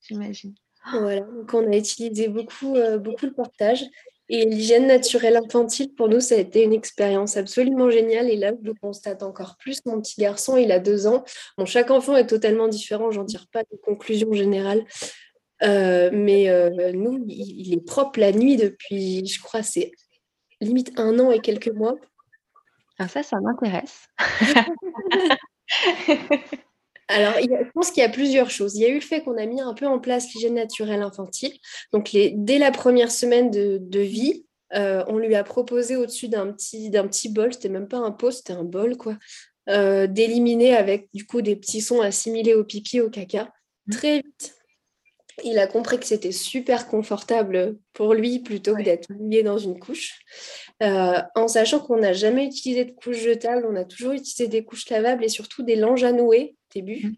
[0.02, 0.54] J'imagine.
[0.92, 3.84] Voilà, donc on a utilisé beaucoup, beaucoup le portage.
[4.28, 8.30] Et l'hygiène naturelle infantile, pour nous, ça a été une expérience absolument géniale.
[8.30, 9.80] Et là, je le constate encore plus.
[9.84, 11.24] Mon petit garçon, il a deux ans.
[11.58, 14.84] Bon, chaque enfant est totalement différent, j'en tire pas de conclusion générale.
[15.62, 19.92] Euh, mais euh, nous, il, est propre la nuit depuis, je crois, c'est
[20.60, 21.96] limite un an et quelques mois.
[22.98, 24.06] Ah, ça, ça m'intéresse.
[27.08, 28.76] Alors, je pense qu'il y a plusieurs choses.
[28.76, 31.02] Il y a eu le fait qu'on a mis un peu en place l'hygiène naturelle
[31.02, 31.52] infantile.
[31.92, 36.52] Donc, les, dès la première semaine de, vie, euh, on lui a proposé au-dessus d'un
[36.52, 39.16] petit, d'un petit bol, c'était même pas un pot, c'était un bol, quoi,
[39.66, 43.52] d'éliminer avec du coup des petits sons assimilés au pipi, au caca.
[43.86, 43.92] Mmh.
[43.92, 44.53] Très vite,
[45.42, 49.80] il a compris que c'était super confortable pour lui plutôt que d'être mouillé dans une
[49.80, 50.20] couche.
[50.82, 54.64] Euh, en sachant qu'on n'a jamais utilisé de couche jetable, on a toujours utilisé des
[54.64, 57.06] couches lavables et surtout des langes à nouer au début.
[57.06, 57.16] Mmh.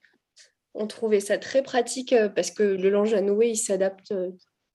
[0.75, 4.13] On trouvait ça très pratique euh, parce que le lange à nouer, il s'adapte.
[4.13, 4.31] Euh,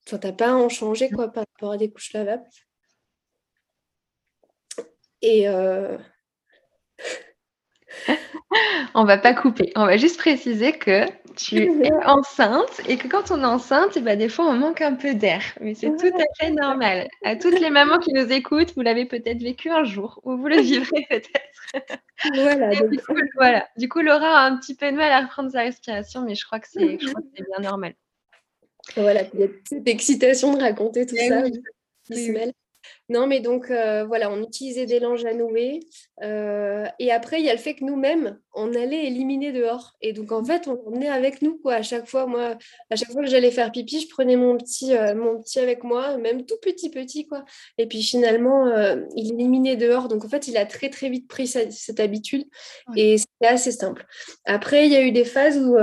[0.06, 2.44] tu n'as pas à en changer quoi, par rapport à des couches lavables.
[5.24, 5.46] Et
[8.94, 9.72] on va pas couper.
[9.76, 11.06] On va juste préciser que
[11.36, 14.80] tu es enceinte et que quand on est enceinte, eh ben, des fois, on manque
[14.80, 15.42] un peu d'air.
[15.60, 17.08] Mais c'est tout à fait normal.
[17.24, 20.46] À toutes les mamans qui nous écoutent, vous l'avez peut-être vécu un jour ou vous
[20.46, 21.98] le vivrez peut-être.
[22.34, 23.68] Voilà, du, coup, voilà.
[23.76, 26.44] Du coup, Laura a un petit peu de mal à reprendre sa respiration, mais je
[26.44, 27.94] crois que c'est bien normal.
[28.96, 31.42] Voilà, il y a cette excitation de raconter tout eh ça
[32.10, 32.52] mêle.
[33.12, 35.80] Non, mais donc euh, voilà, on utilisait des langes à nouer.
[36.22, 39.96] Euh, et après, il y a le fait que nous-mêmes, on allait éliminer dehors.
[40.00, 41.74] Et donc en fait, on emmenait avec nous quoi.
[41.74, 42.56] À chaque fois, moi,
[42.88, 45.84] à chaque fois que j'allais faire pipi, je prenais mon petit, euh, mon petit avec
[45.84, 47.44] moi, même tout petit petit quoi.
[47.76, 48.66] Et puis finalement,
[49.14, 50.08] il éliminait dehors.
[50.08, 52.46] Donc en fait, il a très très vite pris cette habitude.
[52.96, 54.06] Et c'était assez simple.
[54.46, 55.76] Après, il y a eu des phases où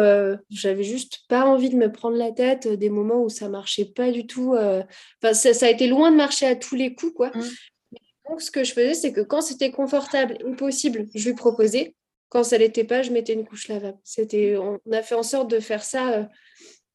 [0.50, 4.10] j'avais juste pas envie de me prendre la tête, des moments où ça marchait pas
[4.10, 4.56] du tout.
[4.56, 8.00] Enfin, ça, ça a été loin de marcher à tous les coups Mmh.
[8.30, 11.96] Donc, ce que je faisais, c'est que quand c'était confortable et possible, je lui proposais.
[12.30, 13.98] Quand ça l'était pas, je mettais une couche lavable.
[14.04, 16.24] C'était, on a fait en sorte de faire ça euh,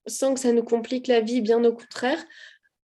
[0.07, 2.25] sans que ça nous complique la vie, bien au contraire.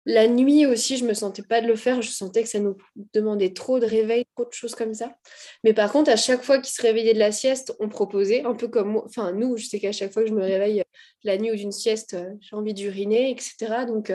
[0.07, 2.01] La nuit aussi, je me sentais pas de le faire.
[2.01, 2.78] Je sentais que ça nous
[3.12, 5.14] demandait trop de réveil, trop de choses comme ça.
[5.62, 8.55] Mais par contre, à chaque fois qu'il se réveillait de la sieste, on proposait, un
[8.55, 9.05] peu comme moi.
[9.07, 10.85] Enfin, nous, je sais qu'à chaque fois que je me réveille euh,
[11.24, 13.85] la nuit ou d'une sieste, euh, j'ai envie d'uriner, etc.
[13.87, 14.11] Donc,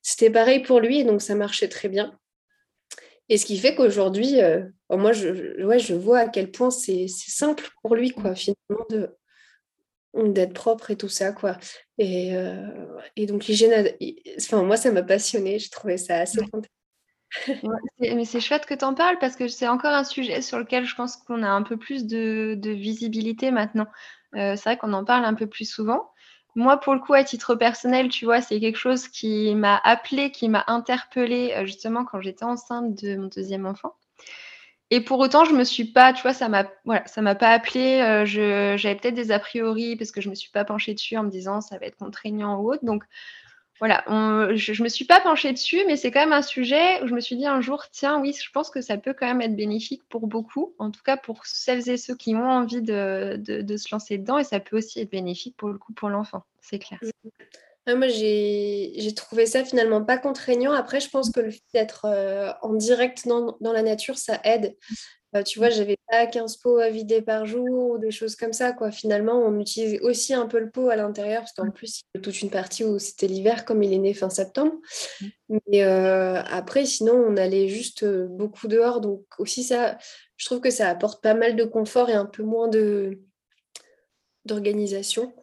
[0.00, 1.00] c'était pareil pour lui.
[1.00, 2.18] Et donc, ça marchait très bien.
[3.28, 7.08] Et ce qui fait qu'aujourd'hui, euh, moi, je, ouais, je vois à quel point c'est
[7.08, 9.10] simple pour lui, quoi, finalement, de
[10.14, 11.58] d'être propre et tout ça, quoi.
[11.98, 12.70] Et, euh,
[13.16, 13.90] et donc, l'hygiène,
[14.38, 16.40] enfin, moi, ça m'a passionné J'ai trouvé ça assez
[17.98, 20.86] mais c'est chouette que tu en parles parce que c'est encore un sujet sur lequel
[20.86, 23.86] je pense qu'on a un peu plus de, de visibilité maintenant.
[24.34, 26.10] Euh, c'est vrai qu'on en parle un peu plus souvent.
[26.56, 30.30] Moi, pour le coup, à titre personnel, tu vois, c'est quelque chose qui m'a appelé,
[30.30, 33.94] qui m'a interpellée euh, justement quand j'étais enceinte de mon deuxième enfant.
[34.90, 38.00] Et pour autant, je me suis pas, tu vois, ça m'a, m'a pas appelé.
[38.00, 38.24] Euh,
[38.76, 41.30] j'avais peut-être des a priori parce que je me suis pas penchée dessus en me
[41.30, 42.84] disant ça va être contraignant ou autre.
[42.84, 43.04] Donc,
[43.78, 44.02] voilà,
[44.54, 47.14] je ne me suis pas penchée dessus, mais c'est quand même un sujet où je
[47.14, 49.54] me suis dit un jour, tiens, oui, je pense que ça peut quand même être
[49.54, 53.38] bénéfique pour beaucoup, en tout cas pour celles et ceux qui ont envie de,
[53.76, 56.78] se lancer dedans, et ça peut aussi être bénéfique pour le coup pour l'enfant, c'est
[56.78, 56.98] clair.
[57.86, 60.72] moi, j'ai trouvé ça finalement pas contraignant.
[60.72, 64.74] Après, je pense que le fait d'être euh, en direct dans, la nature, ça aide.
[65.36, 68.52] Euh, tu vois, j'avais pas 15 pots à vider par jour ou des choses comme
[68.52, 68.72] ça.
[68.72, 68.90] Quoi.
[68.90, 72.18] Finalement, on utilisait aussi un peu le pot à l'intérieur, parce qu'en plus, il y
[72.18, 74.74] a toute une partie où c'était l'hiver, comme il est né fin septembre.
[75.48, 79.00] Mais euh, après, sinon, on allait juste euh, beaucoup dehors.
[79.00, 79.98] Donc aussi, ça,
[80.36, 83.20] je trouve que ça apporte pas mal de confort et un peu moins de
[84.44, 85.34] d'organisation.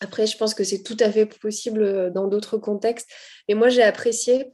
[0.00, 3.10] Après, je pense que c'est tout à fait possible dans d'autres contextes.
[3.48, 4.52] Mais moi, j'ai apprécié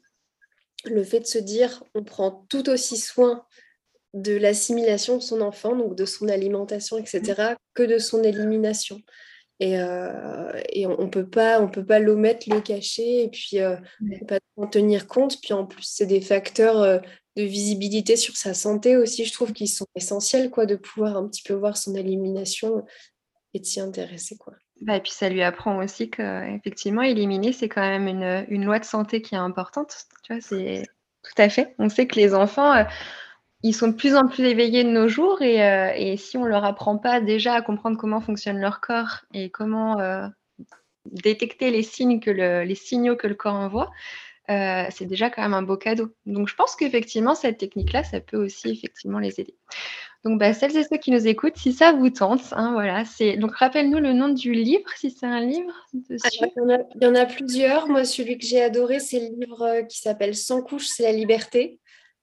[0.87, 3.45] le fait de se dire, on prend tout aussi soin
[4.15, 9.01] de l'assimilation de son enfant, donc de son alimentation, etc., que de son élimination.
[9.61, 10.53] Et, euh,
[10.99, 13.77] on ne peut pas, on peut pas l'omettre, le cacher, et puis euh,
[14.27, 15.41] pas en tenir compte.
[15.41, 16.99] Puis en plus, c'est des facteurs euh,
[17.37, 21.29] de visibilité sur sa santé aussi, je trouve qu'ils sont essentiels, quoi, de pouvoir un
[21.29, 22.85] petit peu voir son élimination
[23.53, 24.55] et de s'y intéresser, quoi.
[24.81, 28.79] Bah, et puis ça lui apprend aussi qu'effectivement, éliminer, c'est quand même une, une, loi
[28.79, 30.07] de santé qui est importante.
[30.25, 30.83] Tu vois, c'est
[31.23, 31.75] tout à fait.
[31.79, 32.85] On sait que les enfants
[33.65, 36.65] ils sont de plus en plus éveillés de nos jours euh, et, si on leur
[36.65, 40.29] apprend pas déjà à comprendre comment fonctionne leur corps et comment euh,
[41.07, 43.91] détecter les signes que les signaux que le corps envoie,
[44.49, 46.11] c'est déjà quand même un beau cadeau.
[46.27, 49.55] Donc je pense qu'effectivement, cette technique-là, ça peut aussi effectivement les aider.
[50.25, 53.39] Donc bah, celles et ceux qui nous écoutent, si ça vous tente, hein, voilà, c'est
[53.39, 56.29] donc rappelle-nous le nom du livre, si c'est un livre dessus.
[56.41, 57.89] il, y en a, plusieurs.
[57.89, 61.79] Moi, celui que j'ai adoré, c'est le livre qui s'appelle Sans couche, c'est la liberté.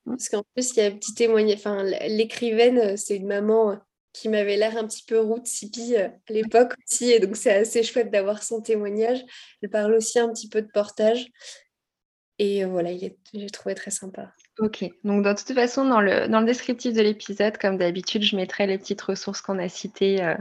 [0.06, 0.12] Mmh.
[0.12, 1.58] Parce qu'en plus, il y a un petit témoignage.
[1.58, 3.78] Enfin, l'écrivaine, c'est une maman
[4.14, 7.12] qui m'avait l'air un petit peu route sipi à l'époque aussi.
[7.12, 9.24] Et donc, c'est assez chouette d'avoir son témoignage.
[9.62, 11.28] Elle parle aussi un petit peu de portage.
[12.40, 14.34] Et voilà, j'ai trouvé très sympa.
[14.60, 18.36] Ok, donc de toute façon, dans le, dans le descriptif de l'épisode, comme d'habitude, je
[18.36, 20.36] mettrai les petites ressources qu'on a citées euh,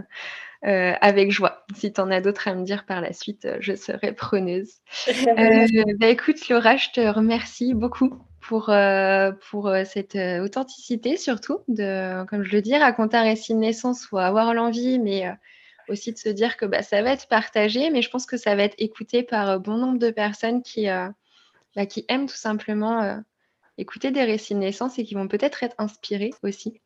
[0.66, 1.64] euh, avec joie.
[1.76, 4.76] Si tu en as d'autres à me dire par la suite, euh, je serai preneuse.
[5.98, 8.18] bah, écoute, Laura, je te remercie beaucoup
[8.50, 8.72] pour,
[9.50, 14.18] pour cette authenticité, surtout, de, comme je le dis, raconter un récit de naissance ou
[14.18, 15.32] avoir l'envie, mais
[15.88, 18.56] aussi de se dire que bah, ça va être partagé, mais je pense que ça
[18.56, 20.88] va être écouté par bon nombre de personnes qui
[21.76, 23.16] bah, aiment tout simplement euh,
[23.78, 26.80] écouter des récits de naissance et qui vont peut-être être inspirés aussi.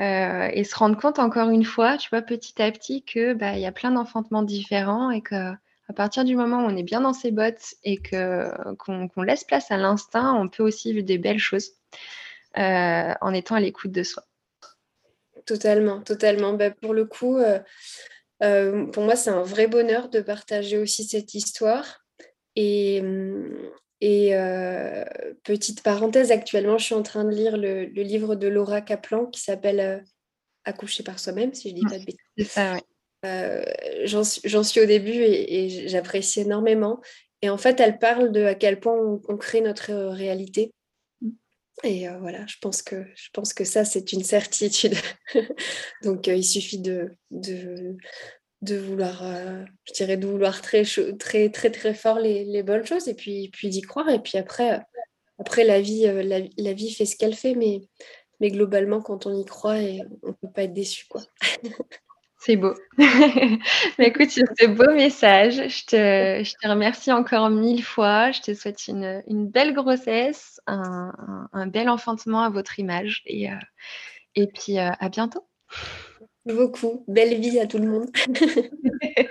[0.00, 3.58] Euh, et se rendre compte encore une fois, tu vois, petit à petit, que bah,
[3.58, 5.52] y a plein d'enfantements différents et que
[5.90, 9.44] à partir du moment où on est bien dans ses bottes et que qu'on laisse
[9.44, 11.72] place à l'instinct, on peut aussi vivre des belles choses
[12.56, 14.24] euh, en étant à l'écoute de soi.
[15.46, 16.52] Totalement, totalement.
[16.52, 17.38] Bah, pour le coup,
[18.38, 22.04] pour moi, c'est un vrai bonheur de partager aussi cette histoire.
[22.56, 23.02] Et,
[24.00, 25.04] et euh,
[25.44, 29.40] petite parenthèse, actuellement, je suis en train de lire le, livre de Laura Kaplan qui
[29.40, 29.98] s'appelle euh,
[30.64, 32.18] Accoucher par soi-même, si je dis pas de bêtises.
[32.36, 32.80] C'est ça, oui.
[33.24, 33.62] Euh,
[34.04, 37.00] j'en suis au début et, j'apprécie énormément.
[37.42, 38.96] Et en fait, elle parle de à quel point
[39.28, 40.72] on, crée notre réalité.
[41.20, 41.30] Mm.
[41.84, 44.94] Et voilà, je pense que, je pense que ça, c'est une certitude.
[46.02, 47.96] Donc, il suffit de, de,
[48.62, 50.84] de vouloir, euh, je dirais, de vouloir très,
[51.18, 54.08] très, très, très fort les, les bonnes choses et puis, puis d'y croire.
[54.10, 54.80] Et puis après,
[55.38, 56.22] après la, vie, euh,
[56.56, 57.80] la, vie fait ce qu'elle fait, mais,
[58.40, 59.76] mais globalement, quand on y croit,
[60.22, 61.06] on ne peut pas être déçu.
[61.08, 61.22] Quoi.
[62.40, 62.74] C'est beau.
[62.96, 63.58] mais
[63.98, 68.30] écoute, sur ce beau message, je te, je te, remercie encore mille fois.
[68.30, 71.12] Je te souhaite une, une belle grossesse, un,
[71.52, 73.22] un, bel enfantement à votre image.
[73.26, 73.56] Et, euh,
[74.34, 75.46] et puis, à bientôt
[76.46, 77.04] beaucoup.
[77.08, 78.10] Belle vie à tout le monde.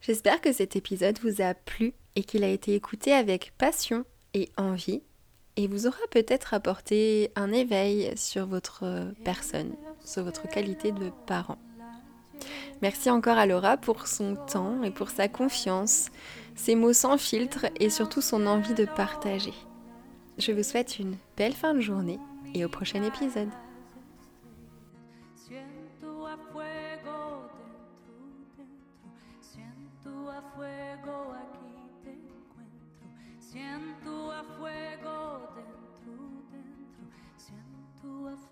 [0.00, 4.04] J'espère que cet épisode vous a plu et qu'il a été écouté avec passion
[4.34, 5.02] et envie
[5.56, 9.74] et vous aura peut-être apporté un éveil sur votre personne,
[10.04, 11.58] sur votre qualité de parent.
[12.82, 16.08] Merci encore à Laura pour son temps et pour sa confiance,
[16.54, 19.54] ses mots sans filtre et surtout son envie de partager.
[20.38, 22.18] Je vous souhaite une belle fin de journée
[22.54, 23.50] et au prochain épisode.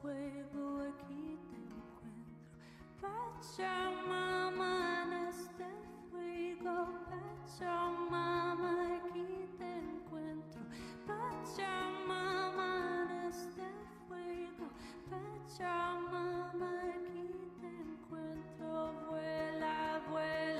[0.06, 2.46] juego aquí te encuentro.
[3.00, 5.66] Pacha mamá en este
[6.10, 6.74] fuego,
[7.10, 10.62] Pacha mamá aquí te encuentro.
[11.08, 11.72] Pacha
[12.06, 13.66] mamá en este
[14.06, 14.66] fuego,
[15.10, 15.74] Pacha
[16.12, 17.26] mamá aquí
[17.60, 18.92] te encuentro.
[19.10, 20.55] Vuela, vuela.